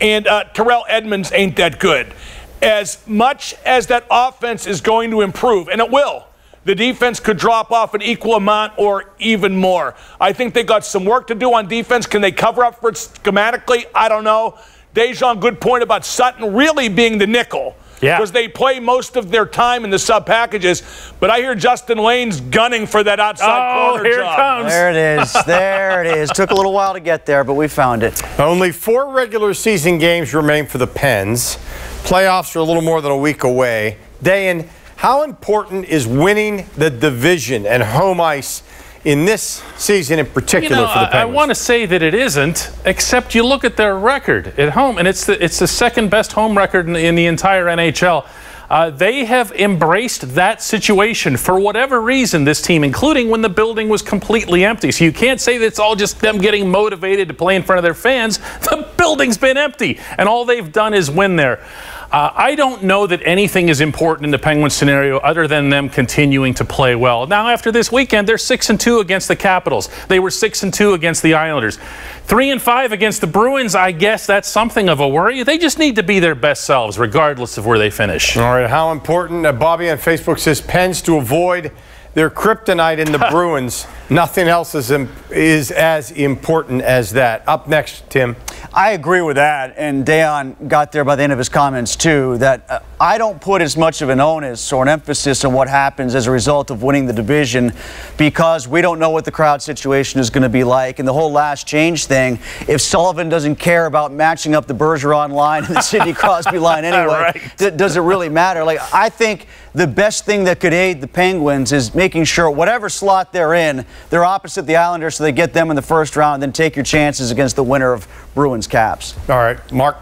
And 0.00 0.26
uh, 0.26 0.44
Terrell 0.44 0.84
Edmunds 0.88 1.30
ain't 1.32 1.56
that 1.56 1.78
good. 1.78 2.12
As 2.60 3.06
much 3.06 3.54
as 3.64 3.88
that 3.88 4.06
offense 4.10 4.66
is 4.66 4.80
going 4.80 5.10
to 5.10 5.20
improve, 5.20 5.68
and 5.68 5.80
it 5.80 5.90
will, 5.90 6.26
the 6.64 6.74
defense 6.74 7.18
could 7.18 7.36
drop 7.36 7.72
off 7.72 7.92
an 7.94 8.02
equal 8.02 8.34
amount 8.34 8.74
or 8.78 9.10
even 9.18 9.56
more. 9.56 9.94
I 10.20 10.32
think 10.32 10.54
they 10.54 10.62
got 10.62 10.84
some 10.84 11.04
work 11.04 11.26
to 11.26 11.34
do 11.34 11.52
on 11.54 11.66
defense. 11.66 12.06
Can 12.06 12.22
they 12.22 12.32
cover 12.32 12.64
up 12.64 12.80
for 12.80 12.90
it 12.90 12.94
schematically? 12.94 13.84
I 13.94 14.08
don't 14.08 14.24
know. 14.24 14.58
Dejan, 14.94 15.40
good 15.40 15.60
point 15.60 15.82
about 15.82 16.04
Sutton 16.04 16.54
really 16.54 16.88
being 16.88 17.18
the 17.18 17.26
nickel. 17.26 17.74
Yeah. 18.02 18.18
because 18.18 18.32
they 18.32 18.48
play 18.48 18.80
most 18.80 19.16
of 19.16 19.30
their 19.30 19.46
time 19.46 19.84
in 19.84 19.90
the 19.90 19.98
sub 19.98 20.26
packages. 20.26 20.82
But 21.20 21.30
I 21.30 21.38
hear 21.38 21.54
Justin 21.54 21.98
Layne's 21.98 22.40
gunning 22.40 22.86
for 22.86 23.02
that 23.04 23.20
outside 23.20 23.76
Oh, 23.76 23.92
corner 23.94 24.04
here 24.04 24.20
it 24.20 24.24
comes. 24.36 24.68
There 24.68 24.90
it 24.90 25.20
is. 25.22 25.36
There 25.46 26.04
it 26.04 26.16
is. 26.18 26.30
Took 26.30 26.50
a 26.50 26.54
little 26.54 26.72
while 26.72 26.94
to 26.94 27.00
get 27.00 27.26
there, 27.26 27.44
but 27.44 27.54
we 27.54 27.68
found 27.68 28.02
it. 28.02 28.20
Only 28.40 28.72
four 28.72 29.12
regular 29.12 29.54
season 29.54 29.98
games 29.98 30.34
remain 30.34 30.66
for 30.66 30.78
the 30.78 30.86
Pens. 30.86 31.56
Playoffs 32.02 32.56
are 32.56 32.58
a 32.58 32.64
little 32.64 32.82
more 32.82 33.00
than 33.00 33.12
a 33.12 33.16
week 33.16 33.44
away. 33.44 33.98
Dejan, 34.22 34.68
how 34.96 35.22
important 35.22 35.84
is 35.86 36.06
winning 36.06 36.68
the 36.76 36.90
division 36.90 37.66
and 37.66 37.82
home 37.82 38.20
ice 38.20 38.62
in 39.04 39.24
this 39.24 39.62
season 39.76 40.18
in 40.18 40.26
particular 40.26 40.76
You 40.76 40.82
know, 40.82 40.92
for 40.92 40.98
the 41.00 41.16
I, 41.16 41.22
I 41.22 41.24
want 41.24 41.50
to 41.50 41.54
say 41.54 41.86
that 41.86 42.02
it 42.02 42.14
isn't, 42.14 42.70
except 42.84 43.34
you 43.34 43.44
look 43.44 43.64
at 43.64 43.76
their 43.76 43.96
record 43.98 44.58
at 44.58 44.70
home, 44.70 44.98
and 44.98 45.08
it's 45.08 45.26
the, 45.26 45.42
it's 45.42 45.58
the 45.58 45.66
second 45.66 46.10
best 46.10 46.32
home 46.32 46.56
record 46.56 46.88
in, 46.88 46.96
in 46.96 47.14
the 47.14 47.26
entire 47.26 47.66
NHL. 47.66 48.26
Uh, 48.70 48.88
they 48.88 49.26
have 49.26 49.52
embraced 49.52 50.34
that 50.34 50.62
situation 50.62 51.36
for 51.36 51.60
whatever 51.60 52.00
reason, 52.00 52.44
this 52.44 52.62
team, 52.62 52.82
including 52.82 53.28
when 53.28 53.42
the 53.42 53.48
building 53.48 53.86
was 53.86 54.00
completely 54.00 54.64
empty. 54.64 54.90
So 54.90 55.04
you 55.04 55.12
can't 55.12 55.38
say 55.38 55.58
that 55.58 55.66
it's 55.66 55.78
all 55.78 55.94
just 55.94 56.20
them 56.20 56.38
getting 56.38 56.70
motivated 56.70 57.28
to 57.28 57.34
play 57.34 57.54
in 57.54 57.62
front 57.62 57.78
of 57.78 57.82
their 57.82 57.94
fans. 57.94 58.38
The 58.72 58.88
building's 59.04 59.36
been 59.36 59.56
empty, 59.56 59.98
and 60.16 60.28
all 60.28 60.44
they've 60.44 60.70
done 60.70 60.94
is 60.94 61.10
win 61.10 61.34
there. 61.34 61.66
Uh, 62.12 62.30
I 62.36 62.54
don't 62.54 62.82
know 62.82 63.06
that 63.06 63.22
anything 63.24 63.70
is 63.70 63.80
important 63.80 64.26
in 64.26 64.32
the 64.32 64.38
Penguins 64.38 64.74
scenario 64.74 65.16
other 65.20 65.48
than 65.48 65.70
them 65.70 65.88
continuing 65.88 66.52
to 66.54 66.64
play 66.64 66.94
well. 66.94 67.26
Now, 67.26 67.48
after 67.48 67.72
this 67.72 67.90
weekend, 67.90 68.28
they're 68.28 68.36
six 68.36 68.68
and 68.68 68.78
two 68.78 68.98
against 68.98 69.28
the 69.28 69.36
Capitals. 69.36 69.88
They 70.08 70.20
were 70.20 70.30
six 70.30 70.62
and 70.62 70.74
two 70.74 70.92
against 70.92 71.22
the 71.22 71.32
Islanders, 71.32 71.78
three 72.24 72.50
and 72.50 72.60
five 72.60 72.92
against 72.92 73.22
the 73.22 73.26
Bruins. 73.26 73.74
I 73.74 73.92
guess 73.92 74.26
that's 74.26 74.46
something 74.46 74.90
of 74.90 75.00
a 75.00 75.08
worry. 75.08 75.42
They 75.42 75.56
just 75.56 75.78
need 75.78 75.96
to 75.96 76.02
be 76.02 76.18
their 76.18 76.34
best 76.34 76.64
selves, 76.64 76.98
regardless 76.98 77.56
of 77.56 77.64
where 77.64 77.78
they 77.78 77.88
finish. 77.88 78.36
All 78.36 78.42
right, 78.42 78.68
how 78.68 78.92
important? 78.92 79.46
Uh, 79.46 79.52
Bobby 79.52 79.88
on 79.88 79.96
Facebook 79.96 80.38
says 80.38 80.60
Pens 80.60 81.00
to 81.02 81.16
avoid 81.16 81.72
their 82.12 82.28
kryptonite 82.28 82.98
in 82.98 83.10
the 83.10 83.26
Bruins. 83.30 83.86
Nothing 84.12 84.46
else 84.48 84.74
is, 84.74 84.90
is 85.30 85.70
as 85.70 86.10
important 86.10 86.82
as 86.82 87.12
that. 87.12 87.42
Up 87.48 87.66
next, 87.66 88.08
Tim. 88.10 88.36
I 88.74 88.92
agree 88.92 89.20
with 89.22 89.36
that, 89.36 89.74
and 89.76 90.04
Dejan 90.04 90.68
got 90.68 90.92
there 90.92 91.04
by 91.04 91.16
the 91.16 91.22
end 91.22 91.32
of 91.32 91.38
his 91.38 91.48
comments 91.48 91.94
too. 91.96 92.38
That 92.38 92.64
uh, 92.70 92.80
I 93.00 93.18
don't 93.18 93.40
put 93.40 93.60
as 93.62 93.76
much 93.76 94.00
of 94.02 94.08
an 94.08 94.18
onus 94.20 94.72
or 94.72 94.82
an 94.82 94.88
emphasis 94.88 95.44
on 95.44 95.52
what 95.52 95.68
happens 95.68 96.14
as 96.14 96.26
a 96.26 96.30
result 96.30 96.70
of 96.70 96.82
winning 96.82 97.06
the 97.06 97.12
division, 97.12 97.72
because 98.16 98.66
we 98.68 98.80
don't 98.80 98.98
know 98.98 99.10
what 99.10 99.24
the 99.24 99.30
crowd 99.30 99.60
situation 99.62 100.20
is 100.20 100.30
going 100.30 100.42
to 100.42 100.48
be 100.48 100.64
like, 100.64 100.98
and 100.98 101.06
the 101.08 101.12
whole 101.12 101.32
last 101.32 101.66
change 101.66 102.06
thing. 102.06 102.38
If 102.68 102.80
Sullivan 102.80 103.28
doesn't 103.28 103.56
care 103.56 103.86
about 103.86 104.12
matching 104.12 104.54
up 104.54 104.66
the 104.66 104.74
Bergeron 104.74 105.32
line 105.32 105.64
and 105.64 105.76
the 105.76 105.80
Sidney 105.82 106.12
Crosby 106.14 106.58
line 106.58 106.84
anyway, 106.84 107.12
Right. 107.12 107.52
d- 107.58 107.70
does 107.70 107.96
it 107.96 108.00
really 108.00 108.28
matter? 108.30 108.64
Like 108.64 108.80
I 108.92 109.08
think 109.10 109.46
the 109.74 109.86
best 109.86 110.24
thing 110.24 110.44
that 110.44 110.60
could 110.60 110.72
aid 110.74 111.00
the 111.00 111.08
Penguins 111.08 111.72
is 111.72 111.94
making 111.94 112.24
sure 112.24 112.50
whatever 112.50 112.88
slot 112.88 113.32
they're 113.32 113.54
in, 113.54 113.84
they're 114.10 114.24
opposite 114.24 114.66
the 114.66 114.76
Islanders, 114.76 115.16
so 115.16 115.24
they 115.24 115.32
get 115.32 115.52
them 115.52 115.70
in 115.70 115.76
the 115.76 115.82
first 115.82 116.16
round, 116.16 116.34
and 116.34 116.42
then 116.42 116.52
take 116.52 116.76
your 116.76 116.84
chances 116.84 117.30
against 117.30 117.56
the 117.56 117.64
winner 117.64 117.92
of 117.92 118.06
Bruins 118.34 118.66
Caps. 118.66 119.14
All 119.28 119.38
right, 119.38 119.72
Mark. 119.72 119.96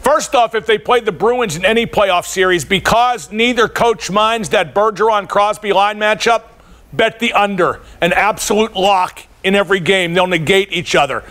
First 0.00 0.34
off, 0.34 0.54
if 0.54 0.64
they 0.64 0.78
played 0.78 1.04
the 1.04 1.12
Bruins 1.12 1.56
in 1.56 1.64
any 1.64 1.84
playoff 1.84 2.24
series, 2.24 2.64
because 2.64 3.30
neither 3.30 3.68
coach 3.68 4.10
minds 4.10 4.50
that 4.50 4.74
Bergeron 4.74 5.28
Crosby 5.28 5.72
line 5.72 5.98
matchup, 5.98 6.44
bet 6.92 7.18
the 7.18 7.32
under. 7.32 7.80
An 8.00 8.12
absolute 8.12 8.74
lock 8.74 9.22
in 9.44 9.54
every 9.54 9.80
game. 9.80 10.14
They'll 10.14 10.26
negate 10.26 10.72
each 10.72 10.94
other. 10.94 11.24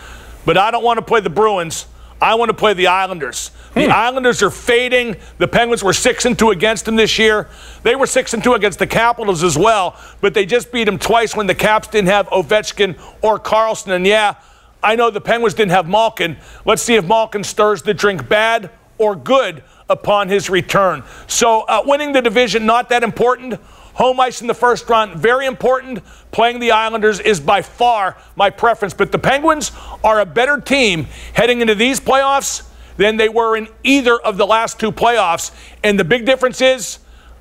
But 0.44 0.56
I 0.56 0.70
don't 0.70 0.84
want 0.84 0.98
to 0.98 1.04
play 1.04 1.20
the 1.20 1.30
Bruins. 1.30 1.86
I 2.20 2.34
want 2.36 2.50
to 2.50 2.54
play 2.54 2.74
the 2.74 2.86
Islanders. 2.86 3.50
The 3.74 3.86
Islanders 3.86 4.42
are 4.42 4.50
fading. 4.50 5.16
The 5.38 5.48
Penguins 5.48 5.84
were 5.84 5.92
six 5.92 6.24
and 6.24 6.38
two 6.38 6.50
against 6.50 6.84
them 6.84 6.96
this 6.96 7.18
year. 7.18 7.48
They 7.82 7.94
were 7.94 8.06
six 8.06 8.34
and 8.34 8.42
two 8.42 8.54
against 8.54 8.78
the 8.78 8.86
Capitals 8.86 9.42
as 9.42 9.56
well, 9.56 9.96
but 10.20 10.34
they 10.34 10.46
just 10.46 10.72
beat 10.72 10.84
them 10.84 10.98
twice 10.98 11.36
when 11.36 11.46
the 11.46 11.54
Caps 11.54 11.88
didn't 11.88 12.08
have 12.08 12.28
Ovechkin 12.28 12.98
or 13.22 13.38
Carlson. 13.38 13.92
And 13.92 14.06
yeah, 14.06 14.36
I 14.82 14.96
know 14.96 15.10
the 15.10 15.20
Penguins 15.20 15.54
didn't 15.54 15.72
have 15.72 15.88
Malkin. 15.88 16.36
Let's 16.64 16.82
see 16.82 16.94
if 16.94 17.06
Malkin 17.06 17.44
stirs 17.44 17.82
the 17.82 17.94
drink 17.94 18.28
bad 18.28 18.70
or 18.96 19.14
good 19.14 19.62
upon 19.88 20.28
his 20.28 20.50
return. 20.50 21.04
So, 21.26 21.60
uh, 21.62 21.82
winning 21.84 22.12
the 22.12 22.22
division, 22.22 22.66
not 22.66 22.88
that 22.88 23.02
important. 23.02 23.54
Home 23.94 24.20
ice 24.20 24.40
in 24.40 24.46
the 24.46 24.54
first 24.54 24.88
round, 24.88 25.16
very 25.16 25.46
important. 25.46 26.04
Playing 26.30 26.60
the 26.60 26.70
Islanders 26.70 27.18
is 27.18 27.40
by 27.40 27.62
far 27.62 28.16
my 28.36 28.50
preference. 28.50 28.94
But 28.94 29.10
the 29.10 29.18
Penguins 29.18 29.72
are 30.04 30.20
a 30.20 30.26
better 30.26 30.60
team 30.60 31.06
heading 31.32 31.60
into 31.60 31.74
these 31.74 31.98
playoffs 31.98 32.68
than 32.98 33.16
they 33.16 33.30
were 33.30 33.56
in 33.56 33.68
either 33.82 34.20
of 34.20 34.36
the 34.36 34.46
last 34.46 34.78
two 34.78 34.92
playoffs. 34.92 35.50
And 35.82 35.98
the 35.98 36.04
big 36.04 36.26
difference 36.26 36.60
is 36.60 36.98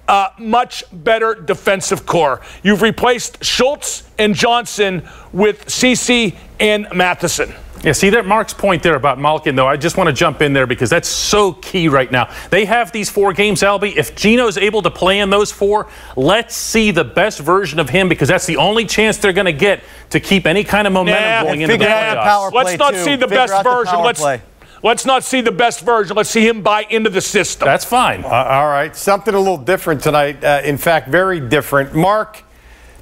uh, 0.07 0.29
much 0.39 0.83
better 0.93 1.35
defensive 1.35 2.05
corps. 2.05 2.41
You've 2.63 2.81
replaced 2.81 3.43
Schultz 3.43 4.09
and 4.17 4.33
Johnson 4.33 5.05
with 5.33 5.69
Ceci 5.69 6.37
and 6.61 6.87
Matheson. 6.93 7.53
Yeah, 7.83 7.91
see 7.91 8.09
that 8.09 8.25
Mark's 8.25 8.55
point 8.55 8.81
there 8.81 8.95
about 8.95 9.19
Malkin, 9.19 9.55
though. 9.55 9.67
I 9.67 9.77
just 9.77 9.97
want 9.97 10.07
to 10.07 10.13
jump 10.13 10.41
in 10.41 10.51
there 10.53 10.65
because 10.65 10.89
that's 10.89 11.07
so 11.07 11.53
key 11.53 11.87
right 11.89 12.11
now. 12.11 12.33
They 12.49 12.65
have 12.65 12.91
these 12.91 13.07
four 13.07 13.33
games, 13.33 13.61
Alby. 13.61 13.95
If 13.95 14.15
Gino's 14.15 14.57
able 14.57 14.81
to 14.81 14.89
play 14.89 15.19
in 15.19 15.29
those 15.29 15.51
four, 15.51 15.87
let's 16.15 16.55
see 16.55 16.89
the 16.89 17.03
best 17.03 17.37
version 17.39 17.79
of 17.79 17.89
him 17.89 18.09
because 18.09 18.29
that's 18.29 18.47
the 18.47 18.57
only 18.57 18.85
chance 18.85 19.17
they're 19.17 19.31
going 19.31 19.45
to 19.45 19.53
get 19.53 19.83
to 20.09 20.19
keep 20.19 20.47
any 20.47 20.63
kind 20.63 20.87
of 20.87 20.93
momentum 20.93 21.21
Nah, 21.29 21.43
going 21.43 21.61
into 21.61 21.73
the 21.73 21.83
figure 21.83 21.93
out 21.95 22.15
the 22.15 22.19
playoffs. 22.19 22.23
power 22.23 22.51
play, 22.51 22.63
Let's 22.63 22.79
not 22.79 22.93
too. 22.95 22.99
see 23.03 23.15
the 23.15 23.27
Figure 23.27 23.37
best 23.37 23.53
out 23.53 23.63
the 23.63 23.69
version. 23.69 23.93
power 23.93 24.05
Let's 24.05 24.19
play. 24.21 24.41
Let's 24.84 25.05
not 25.05 25.24
see 25.24 25.41
the 25.41 25.51
best 25.51 25.81
version. 25.81 26.15
Let's 26.15 26.29
see 26.29 26.48
him 26.48 26.62
buy 26.62 26.86
into 26.89 27.10
the 27.10 27.22
system. 27.22 27.65
That's 27.65 27.86
fine. 27.86 28.24
Uh, 28.24 28.29
all 28.29 28.67
right, 28.67 28.96
something 28.96 29.34
a 29.34 29.39
little 29.39 29.57
different 29.57 30.01
tonight. 30.01 30.43
Uh, 30.43 30.62
in 30.63 30.77
fact, 30.77 31.10
very 31.10 31.39
different. 31.39 31.96
Mark, 31.96 32.43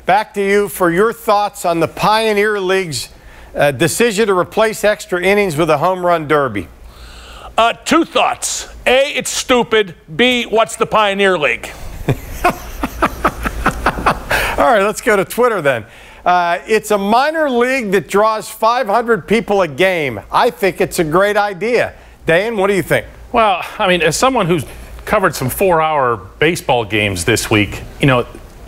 back 0.06 0.34
to 0.36 0.42
you 0.46 0.68
for 0.68 0.92
your 0.92 1.14
thoughts 1.14 1.66
on 1.66 1.80
the 1.80 1.88
Pioneer 1.88 2.60
League's 2.60 3.10
uh, 3.56 3.72
decision 3.72 4.28
to 4.28 4.38
replace 4.38 4.84
extra 4.84 5.22
innings 5.22 5.56
with 5.56 5.70
a 5.70 5.78
home 5.78 6.06
run 6.06 6.28
derby. 6.28 6.68
Uh, 7.58 7.74
two 7.74 8.04
thoughts. 8.04 8.68
A, 8.86 9.14
it's 9.16 9.32
stupid. 9.32 9.96
B, 10.14 10.46
what's 10.46 10.76
the 10.76 10.86
Pioneer 10.86 11.38
League? 11.38 11.72
All 14.58 14.72
right, 14.72 14.84
let's 14.84 15.02
go 15.02 15.16
to 15.16 15.26
Twitter 15.26 15.62
then. 15.62 15.86
Uh, 16.26 16.60
it's 16.66 16.90
a 16.90 16.98
minor 16.98 17.48
league 17.50 17.92
that 17.92 18.08
draws 18.08 18.50
500 18.50 19.28
people 19.28 19.62
a 19.62 19.68
game. 19.68 20.20
I 20.32 20.50
think 20.50 20.82
it's 20.82 20.98
a 20.98 21.04
great 21.04 21.38
idea. 21.38 21.94
Dan, 22.26 22.58
what 22.58 22.68
do 22.68 22.74
you 22.74 22.82
think? 22.82 23.06
Well, 23.32 23.62
I 23.78 23.88
mean, 23.88 24.02
as 24.02 24.18
someone 24.18 24.48
who's 24.48 24.66
covered 25.06 25.36
some 25.36 25.50
four 25.50 25.82
hour 25.82 26.18
baseball 26.18 26.84
games 26.84 27.26
this 27.26 27.52
week, 27.52 27.84
you 28.00 28.08
know, 28.08 28.26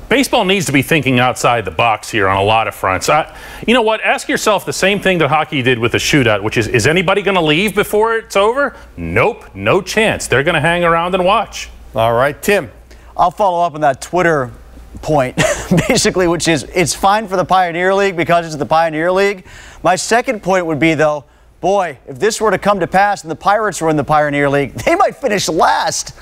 baseball 0.07 0.45
needs 0.45 0.67
to 0.67 0.71
be 0.71 0.83
thinking 0.83 1.19
outside 1.19 1.65
the 1.65 1.71
box 1.71 2.11
here 2.11 2.27
on 2.27 2.37
a 2.37 2.43
lot 2.43 2.67
of 2.67 2.75
fronts. 2.75 3.09
I, 3.09 3.35
you 3.65 3.73
know 3.73 3.81
what? 3.81 4.01
Ask 4.01 4.29
yourself 4.29 4.63
the 4.63 4.73
same 4.73 4.99
thing 4.99 5.17
that 5.17 5.29
hockey 5.29 5.63
did 5.63 5.79
with 5.79 5.93
the 5.93 5.97
shootout, 5.97 6.43
which 6.43 6.57
is 6.57 6.67
is 6.67 6.85
anybody 6.85 7.23
going 7.23 7.35
to 7.35 7.41
leave 7.41 7.73
before 7.73 8.17
it's 8.17 8.35
over? 8.35 8.75
Nope, 8.95 9.45
no 9.55 9.81
chance. 9.81 10.27
They're 10.27 10.43
going 10.43 10.55
to 10.55 10.61
hang 10.61 10.83
around 10.83 11.15
and 11.15 11.25
watch. 11.25 11.71
All 11.95 12.13
right, 12.13 12.39
Tim. 12.39 12.69
I'll 13.15 13.31
follow 13.31 13.65
up 13.65 13.73
on 13.73 13.81
that 13.81 13.99
Twitter 13.99 14.51
point, 14.97 15.35
basically, 15.87 16.27
which 16.27 16.47
is 16.47 16.63
it's 16.73 16.93
fine 16.93 17.27
for 17.27 17.35
the 17.35 17.45
Pioneer 17.45 17.93
League 17.93 18.15
because 18.15 18.45
it's 18.45 18.55
the 18.55 18.65
Pioneer 18.65 19.11
League. 19.11 19.45
My 19.83 19.95
second 19.95 20.43
point 20.43 20.65
would 20.65 20.79
be, 20.79 20.93
though, 20.93 21.25
boy, 21.61 21.97
if 22.07 22.19
this 22.19 22.41
were 22.41 22.51
to 22.51 22.57
come 22.57 22.79
to 22.79 22.87
pass 22.87 23.23
and 23.23 23.31
the 23.31 23.35
Pirates 23.35 23.81
were 23.81 23.89
in 23.89 23.97
the 23.97 24.03
Pioneer 24.03 24.49
League, 24.49 24.73
they 24.85 24.95
might 24.95 25.15
finish 25.15 25.47
last. 25.47 26.15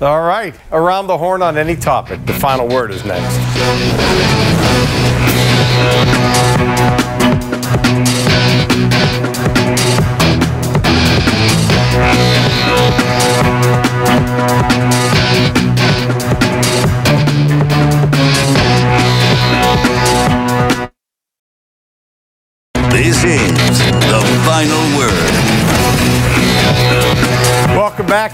All 0.00 0.22
right, 0.22 0.54
around 0.72 1.06
the 1.06 1.16
horn 1.16 1.40
on 1.40 1.56
any 1.56 1.76
topic. 1.76 2.24
The 2.26 2.34
final 2.34 2.66
word 2.66 2.90
is 2.90 3.04
next. 3.04 3.34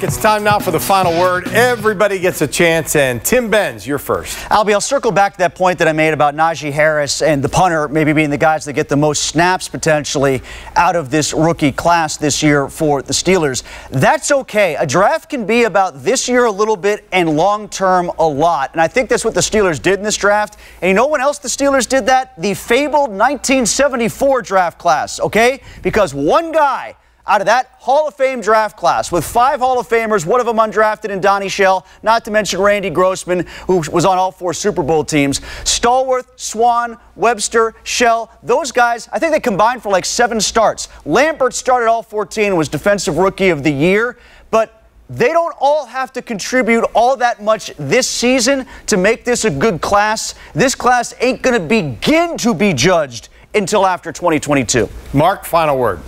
It's 0.03 0.17
time 0.17 0.43
now 0.43 0.59
for 0.59 0.71
the 0.71 0.81
final 0.81 1.13
word. 1.21 1.47
Everybody 1.49 2.19
gets 2.19 2.41
a 2.41 2.47
chance, 2.47 2.97
and 2.97 3.23
Tim 3.23 3.51
Benz, 3.51 3.87
you're 3.87 3.99
first. 3.99 4.51
Alby, 4.51 4.73
I'll 4.73 4.81
circle 4.81 5.13
back 5.13 5.33
to 5.35 5.39
that 5.41 5.55
point 5.55 5.79
that 5.79 5.89
I 5.89 5.93
made 5.93 6.15
about 6.15 6.35
Najee 6.35 6.73
Harris 6.73 7.21
and 7.21 7.45
the 7.45 7.51
punter 7.51 7.87
maybe 7.87 8.15
being 8.15 8.31
the 8.31 8.39
guys 8.39 8.65
that 8.65 8.73
get 8.73 8.89
the 8.89 8.97
most 8.97 9.25
snaps 9.25 9.69
potentially 9.69 10.41
out 10.75 10.97
of 10.97 11.11
this 11.11 11.35
rookie 11.35 11.71
class 11.71 12.17
this 12.17 12.43
year 12.43 12.71
for 12.71 13.03
the 13.03 13.13
Steelers. 13.13 13.63
That's 13.91 14.31
okay. 14.31 14.75
A 14.77 14.87
draft 14.87 15.29
can 15.29 15.45
be 15.45 15.65
about 15.65 16.03
this 16.03 16.31
year 16.31 16.47
a 16.47 16.51
little 16.51 16.77
bit 16.77 17.07
and 17.13 17.37
long 17.37 17.69
term 17.69 18.11
a 18.19 18.27
lot. 18.27 18.71
And 18.73 18.81
I 18.81 18.89
think 18.89 19.11
that's 19.11 19.25
what 19.25 19.35
the 19.35 19.43
Steelers 19.43 19.83
did 19.83 19.99
in 19.99 20.03
this 20.03 20.17
draft. 20.17 20.57
And 20.81 20.89
you 20.89 20.95
know 20.95 21.09
when 21.09 21.21
else 21.21 21.37
the 21.37 21.49
Steelers 21.49 21.87
did 21.87 22.07
that? 22.07 22.41
The 22.41 22.55
fabled 22.55 23.11
1974 23.11 24.41
draft 24.41 24.79
class, 24.79 25.21
okay? 25.21 25.61
Because 25.83 26.15
one 26.15 26.53
guy 26.53 26.97
out 27.27 27.41
of 27.41 27.47
that 27.47 27.75
Hall 27.79 28.09
of 28.09 28.15
Fame 28.15 28.41
draft 28.41 28.77
class 28.77 29.13
with 29.13 29.25
five 29.25 29.61
Hall 29.61 29.79
of 29.79 29.89
Famers, 29.89 30.27
one 30.27 30.41
of 30.41 30.47
them 30.47 30.57
undrafted 30.57 31.11
in 31.11 31.21
Donnie 31.21 31.49
Shell, 31.49 31.87
not 32.03 32.25
to 32.25 32.31
mention 32.31 32.61
Randy 32.61 32.91
Grossman, 32.91 33.47
who 33.67 33.83
was 33.93 34.05
on 34.05 34.19
all 34.19 34.33
four 34.33 34.53
Super 34.53 34.83
Bowl 34.83 35.05
teams. 35.05 35.41
Stallworth, 35.65 36.27
Swann, 36.37 36.99
Webster, 37.17 37.75
Shell, 37.83 38.31
those 38.43 38.73
guys, 38.73 39.09
I 39.13 39.19
think 39.19 39.33
they 39.33 39.41
combined 39.41 39.83
for 39.83 39.91
like 39.91 40.05
seven 40.05 40.41
starts. 40.41 40.89
Lambert 41.05 41.55
started 41.55 41.89
all 41.89 42.03
14, 42.03 42.57
was 42.57 42.69
Defensive 42.69 43.17
Rookie 43.17 43.51
of 43.51 43.63
the 43.63 43.71
Year, 43.71 44.19
but 44.51 44.81
they 45.11 45.29
don't 45.29 45.55
all 45.61 45.87
have 45.87 46.13
to 46.13 46.23
contribute 46.23 46.85
all 46.95 47.17
that 47.17 47.43
much 47.43 47.73
this 47.77 48.07
season 48.07 48.65
to 48.87 48.97
make 48.97 49.25
this 49.25 49.45
a 49.45 49.51
good 49.51 49.81
class. 49.81 50.37
This 50.55 50.77
class 50.77 51.15
ain't 51.21 51.43
going 51.43 51.61
to 51.61 51.67
begin 51.67 52.37
to 52.39 52.55
be 52.55 52.73
judged 52.73 53.29
until 53.53 53.85
after 53.85 54.13
2022. 54.13 54.89
Mark, 55.13 55.45
final 55.45 55.77
word. 55.77 56.01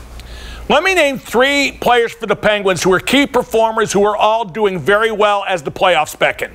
Let 0.68 0.82
me 0.82 0.94
name 0.94 1.18
three 1.18 1.72
players 1.80 2.12
for 2.12 2.26
the 2.26 2.36
Penguins 2.36 2.82
who 2.82 2.92
are 2.92 3.00
key 3.00 3.26
performers 3.26 3.92
who 3.92 4.04
are 4.04 4.16
all 4.16 4.44
doing 4.44 4.78
very 4.78 5.10
well 5.12 5.44
as 5.46 5.62
the 5.62 5.70
playoffs 5.72 6.18
beckon. 6.18 6.52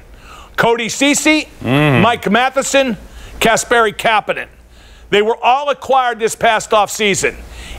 Cody 0.55 0.89
Ceci, 0.89 1.47
mm. 1.61 2.01
Mike 2.01 2.29
Matheson, 2.31 2.97
Kasperi 3.39 3.95
Kapanen. 3.95 4.47
They 5.09 5.21
were 5.21 5.37
all 5.43 5.69
acquired 5.69 6.19
this 6.19 6.35
past 6.35 6.71
offseason. 6.71 7.35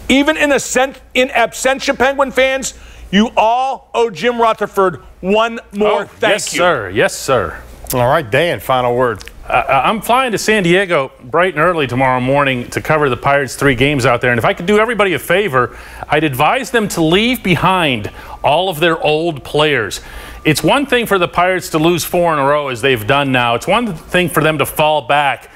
Even 0.09 0.37
in, 0.37 0.53
ascent, 0.53 1.01
in 1.15 1.29
absentia, 1.29 1.97
Penguin 1.99 2.31
fans, 2.31 2.75
you 3.11 3.31
all 3.37 3.91
owe 3.95 4.09
Jim 4.11 4.41
Rutherford 4.41 4.97
one 5.21 5.59
more 5.73 6.03
Oh, 6.03 6.05
thank 6.05 6.33
yes, 6.35 6.53
you. 6.55 6.59
sir. 6.59 6.89
Yes, 6.91 7.17
sir. 7.17 7.61
All 7.95 8.07
right, 8.07 8.29
Dan, 8.31 8.61
final 8.61 8.95
word. 8.95 9.25
Uh, 9.49 9.83
I'm 9.83 10.03
flying 10.03 10.33
to 10.33 10.39
San 10.39 10.63
Diego 10.63 11.11
bright 11.25 11.55
and 11.55 11.63
early 11.63 11.87
tomorrow 11.87 12.21
morning 12.21 12.69
to 12.69 12.83
cover 12.83 13.09
the 13.09 13.17
Pirates' 13.17 13.57
three 13.57 13.75
games 13.75 14.05
out 14.05 14.21
there. 14.21 14.31
And 14.31 14.39
if 14.39 14.45
I 14.45 14.53
could 14.53 14.67
do 14.67 14.79
everybody 14.79 15.15
a 15.15 15.19
favor, 15.19 15.79
I'd 16.07 16.23
advise 16.23 16.71
them 16.71 16.87
to 16.89 17.01
leave 17.01 17.43
behind 17.43 18.11
all 18.45 18.69
of 18.69 18.79
their 18.79 19.03
old 19.03 19.43
players. 19.45 20.03
It's 20.45 20.63
one 20.63 20.85
thing 20.85 21.07
for 21.07 21.19
the 21.19 21.29
Pirates 21.29 21.71
to 21.71 21.79
lose 21.79 22.05
four 22.05 22.35
in 22.35 22.39
a 22.39 22.45
row 22.45 22.69
as 22.69 22.83
they've 22.83 23.07
done 23.07 23.33
now. 23.33 23.55
It's 23.55 23.67
one 23.67 23.95
thing 23.95 24.29
for 24.29 24.43
them 24.43 24.59
to 24.59 24.67
fall 24.67 25.09
back 25.09 25.51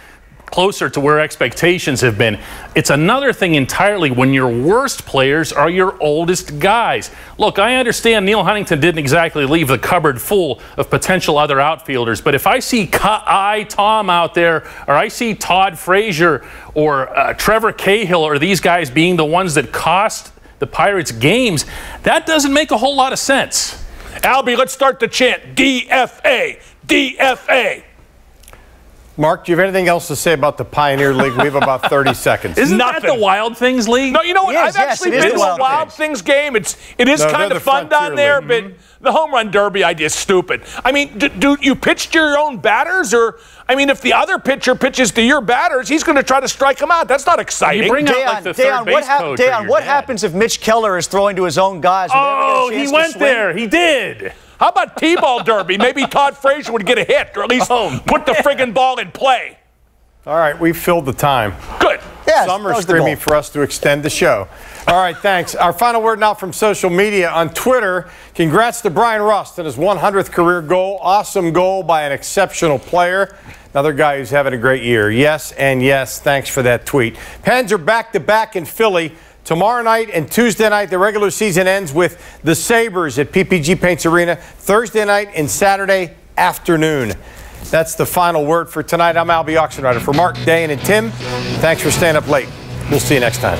closer 0.52 0.90
to 0.90 1.00
where 1.00 1.18
expectations 1.18 2.02
have 2.02 2.18
been. 2.18 2.38
It's 2.76 2.90
another 2.90 3.32
thing 3.32 3.54
entirely 3.54 4.10
when 4.10 4.34
your 4.34 4.48
worst 4.48 5.06
players 5.06 5.50
are 5.50 5.70
your 5.70 6.00
oldest 6.00 6.60
guys. 6.60 7.10
Look, 7.38 7.58
I 7.58 7.76
understand 7.76 8.26
Neal 8.26 8.44
Huntington 8.44 8.78
didn't 8.78 8.98
exactly 8.98 9.46
leave 9.46 9.66
the 9.66 9.78
cupboard 9.78 10.20
full 10.20 10.60
of 10.76 10.90
potential 10.90 11.38
other 11.38 11.58
outfielders, 11.58 12.20
but 12.20 12.34
if 12.34 12.46
I 12.46 12.58
see 12.58 12.88
I 12.92 13.66
Tom 13.68 14.10
out 14.10 14.34
there, 14.34 14.68
or 14.86 14.94
I 14.94 15.08
see 15.08 15.34
Todd 15.34 15.78
Frazier 15.78 16.46
or 16.74 17.08
uh, 17.16 17.32
Trevor 17.32 17.72
Cahill, 17.72 18.22
or 18.22 18.38
these 18.38 18.60
guys 18.60 18.90
being 18.90 19.16
the 19.16 19.24
ones 19.24 19.54
that 19.54 19.72
cost 19.72 20.32
the 20.58 20.66
Pirates 20.66 21.12
games, 21.12 21.64
that 22.02 22.26
doesn't 22.26 22.52
make 22.52 22.70
a 22.70 22.78
whole 22.78 22.94
lot 22.94 23.12
of 23.12 23.18
sense. 23.18 23.82
Alby, 24.22 24.56
let's 24.56 24.74
start 24.74 25.00
the 25.00 25.08
chant 25.08 25.56
DFA, 25.56 26.60
DFA. 26.86 27.84
Mark, 29.18 29.44
do 29.44 29.52
you 29.52 29.58
have 29.58 29.64
anything 29.64 29.88
else 29.88 30.08
to 30.08 30.16
say 30.16 30.32
about 30.32 30.56
the 30.56 30.64
Pioneer 30.64 31.12
League? 31.12 31.34
We 31.36 31.44
have 31.44 31.54
about 31.54 31.82
30 31.90 32.14
seconds. 32.14 32.56
Isn't 32.56 32.78
Nothing. 32.78 33.02
that 33.02 33.14
the 33.14 33.20
Wild 33.20 33.58
Things 33.58 33.86
League? 33.86 34.14
No, 34.14 34.22
you 34.22 34.32
know 34.32 34.44
what? 34.44 34.54
Yes, 34.54 34.74
I've 34.74 34.80
yes, 34.80 34.92
actually 34.92 35.10
been 35.18 35.30
to 35.30 35.36
a 35.36 35.38
Wild 35.38 35.60
Wild 35.60 35.92
Things. 35.92 36.20
Things 36.20 36.22
game. 36.22 36.56
It's 36.56 36.78
it 36.96 37.08
is 37.08 37.20
No, 37.20 37.30
kind 37.30 37.52
of 37.52 37.56
the 37.56 37.60
fun 37.60 37.88
down 37.88 38.14
Frontier 38.14 38.16
there, 38.16 38.40
League. 38.40 38.48
but 38.48 38.64
mm-hmm. 38.64 39.04
the 39.04 39.12
home 39.12 39.30
run 39.32 39.50
derby 39.50 39.84
idea 39.84 40.06
is 40.06 40.14
stupid. 40.14 40.62
I 40.82 40.92
mean, 40.92 41.18
do, 41.18 41.28
do 41.28 41.58
you 41.60 41.74
pitch 41.74 42.08
to 42.10 42.18
your 42.18 42.38
own 42.38 42.56
batters, 42.58 43.12
or 43.12 43.38
I 43.68 43.74
mean, 43.74 43.90
if 43.90 44.00
the 44.00 44.14
other 44.14 44.38
pitcher 44.38 44.74
pitches 44.74 45.10
to 45.12 45.22
your 45.22 45.42
batters, 45.42 45.88
he's 45.88 46.02
going 46.02 46.16
to 46.16 46.22
try 46.22 46.40
to 46.40 46.48
strike 46.48 46.78
them 46.78 46.90
out. 46.90 47.06
That's 47.06 47.26
not 47.26 47.38
exciting. 47.38 47.84
You 47.84 47.90
bring 47.90 48.08
out 48.08 48.16
like 48.26 48.44
the 48.44 48.54
third 48.54 48.64
Dejan, 48.66 48.84
base 48.86 48.92
what, 48.94 49.04
hap- 49.04 49.20
coach 49.20 49.38
Dejan, 49.38 49.68
what 49.68 49.80
dad. 49.80 49.86
happens 49.86 50.24
if 50.24 50.32
Mitch 50.32 50.60
Keller 50.60 50.96
is 50.96 51.06
throwing 51.06 51.36
to 51.36 51.44
his 51.44 51.58
own 51.58 51.80
guys? 51.82 52.10
Would 52.10 52.16
they 52.16 52.20
ever 52.20 52.40
get 52.40 52.48
a 52.48 52.52
Oh, 52.54 52.70
he 52.70 52.92
went 52.92 53.18
there. 53.18 53.54
He 53.54 53.66
did. 53.66 54.32
How 54.62 54.68
about 54.68 54.96
T-ball 54.96 55.42
derby? 55.42 55.76
Maybe 55.76 56.06
Todd 56.06 56.36
Frazier 56.36 56.70
would 56.70 56.86
get 56.86 56.96
a 56.96 57.02
hit, 57.02 57.32
or 57.34 57.42
at 57.42 57.50
least 57.50 57.66
Oh, 57.68 58.00
put 58.06 58.26
the 58.26 58.32
friggin' 58.32 58.72
ball 58.72 59.00
in 59.00 59.10
play. 59.10 59.58
All 60.24 60.36
right, 60.36 60.56
we've 60.56 60.76
filled 60.76 61.04
the 61.04 61.12
time. 61.12 61.54
Good. 61.80 61.98
Yes, 62.28 62.46
Some 62.46 62.64
are 62.64 62.68
that 62.68 62.76
was 62.76 62.86
the 62.86 62.92
screaming 62.92 63.16
for 63.16 63.34
us 63.34 63.50
to 63.50 63.62
extend 63.62 64.04
the 64.04 64.08
show. 64.08 64.46
All 64.86 65.02
right, 65.02 65.16
thanks. 65.16 65.56
Our 65.56 65.72
final 65.72 66.00
word 66.00 66.20
now 66.20 66.34
from 66.34 66.52
social 66.52 66.90
media 66.90 67.28
on 67.28 67.52
Twitter. 67.52 68.08
Congrats 68.36 68.82
to 68.82 68.90
Bryan 68.90 69.22
Rust 69.22 69.58
on 69.58 69.64
his 69.64 69.74
100th 69.74 70.30
career 70.30 70.62
goal. 70.62 71.00
Awesome 71.02 71.52
goal 71.52 71.82
by 71.82 72.02
an 72.02 72.12
exceptional 72.12 72.78
player. 72.78 73.36
Another 73.74 73.92
guy 73.92 74.18
who's 74.18 74.30
having 74.30 74.52
a 74.52 74.58
great 74.58 74.84
year. 74.84 75.10
Yes 75.10 75.50
and 75.52 75.82
yes. 75.82 76.20
Thanks 76.20 76.48
for 76.48 76.62
that 76.62 76.86
tweet. 76.86 77.16
Pens 77.42 77.72
are 77.72 77.78
back 77.78 78.12
to 78.12 78.20
back 78.20 78.54
in 78.54 78.64
Philly. 78.64 79.12
Tomorrow 79.44 79.82
night 79.82 80.08
and 80.10 80.30
Tuesday 80.30 80.68
night, 80.68 80.86
the 80.86 80.98
regular 80.98 81.30
season 81.30 81.66
ends 81.66 81.92
with 81.92 82.40
the 82.44 82.54
Sabres 82.54 83.18
at 83.18 83.32
PPG 83.32 83.80
Paints 83.80 84.06
Arena. 84.06 84.36
Thursday 84.36 85.04
night 85.04 85.30
and 85.34 85.50
Saturday 85.50 86.14
afternoon. 86.36 87.14
That's 87.70 87.94
the 87.94 88.06
final 88.06 88.46
word 88.46 88.68
for 88.68 88.82
tonight. 88.82 89.16
I'm 89.16 89.30
Alby 89.30 89.54
Oxenreiter. 89.54 90.00
For 90.00 90.12
Mark, 90.12 90.36
Dejan, 90.36 90.70
and 90.70 90.80
Tim, 90.82 91.10
thanks 91.60 91.82
for 91.82 91.90
staying 91.90 92.16
up 92.16 92.28
late. 92.28 92.48
We'll 92.90 93.00
see 93.00 93.14
you 93.14 93.20
next 93.20 93.38
time. 93.38 93.58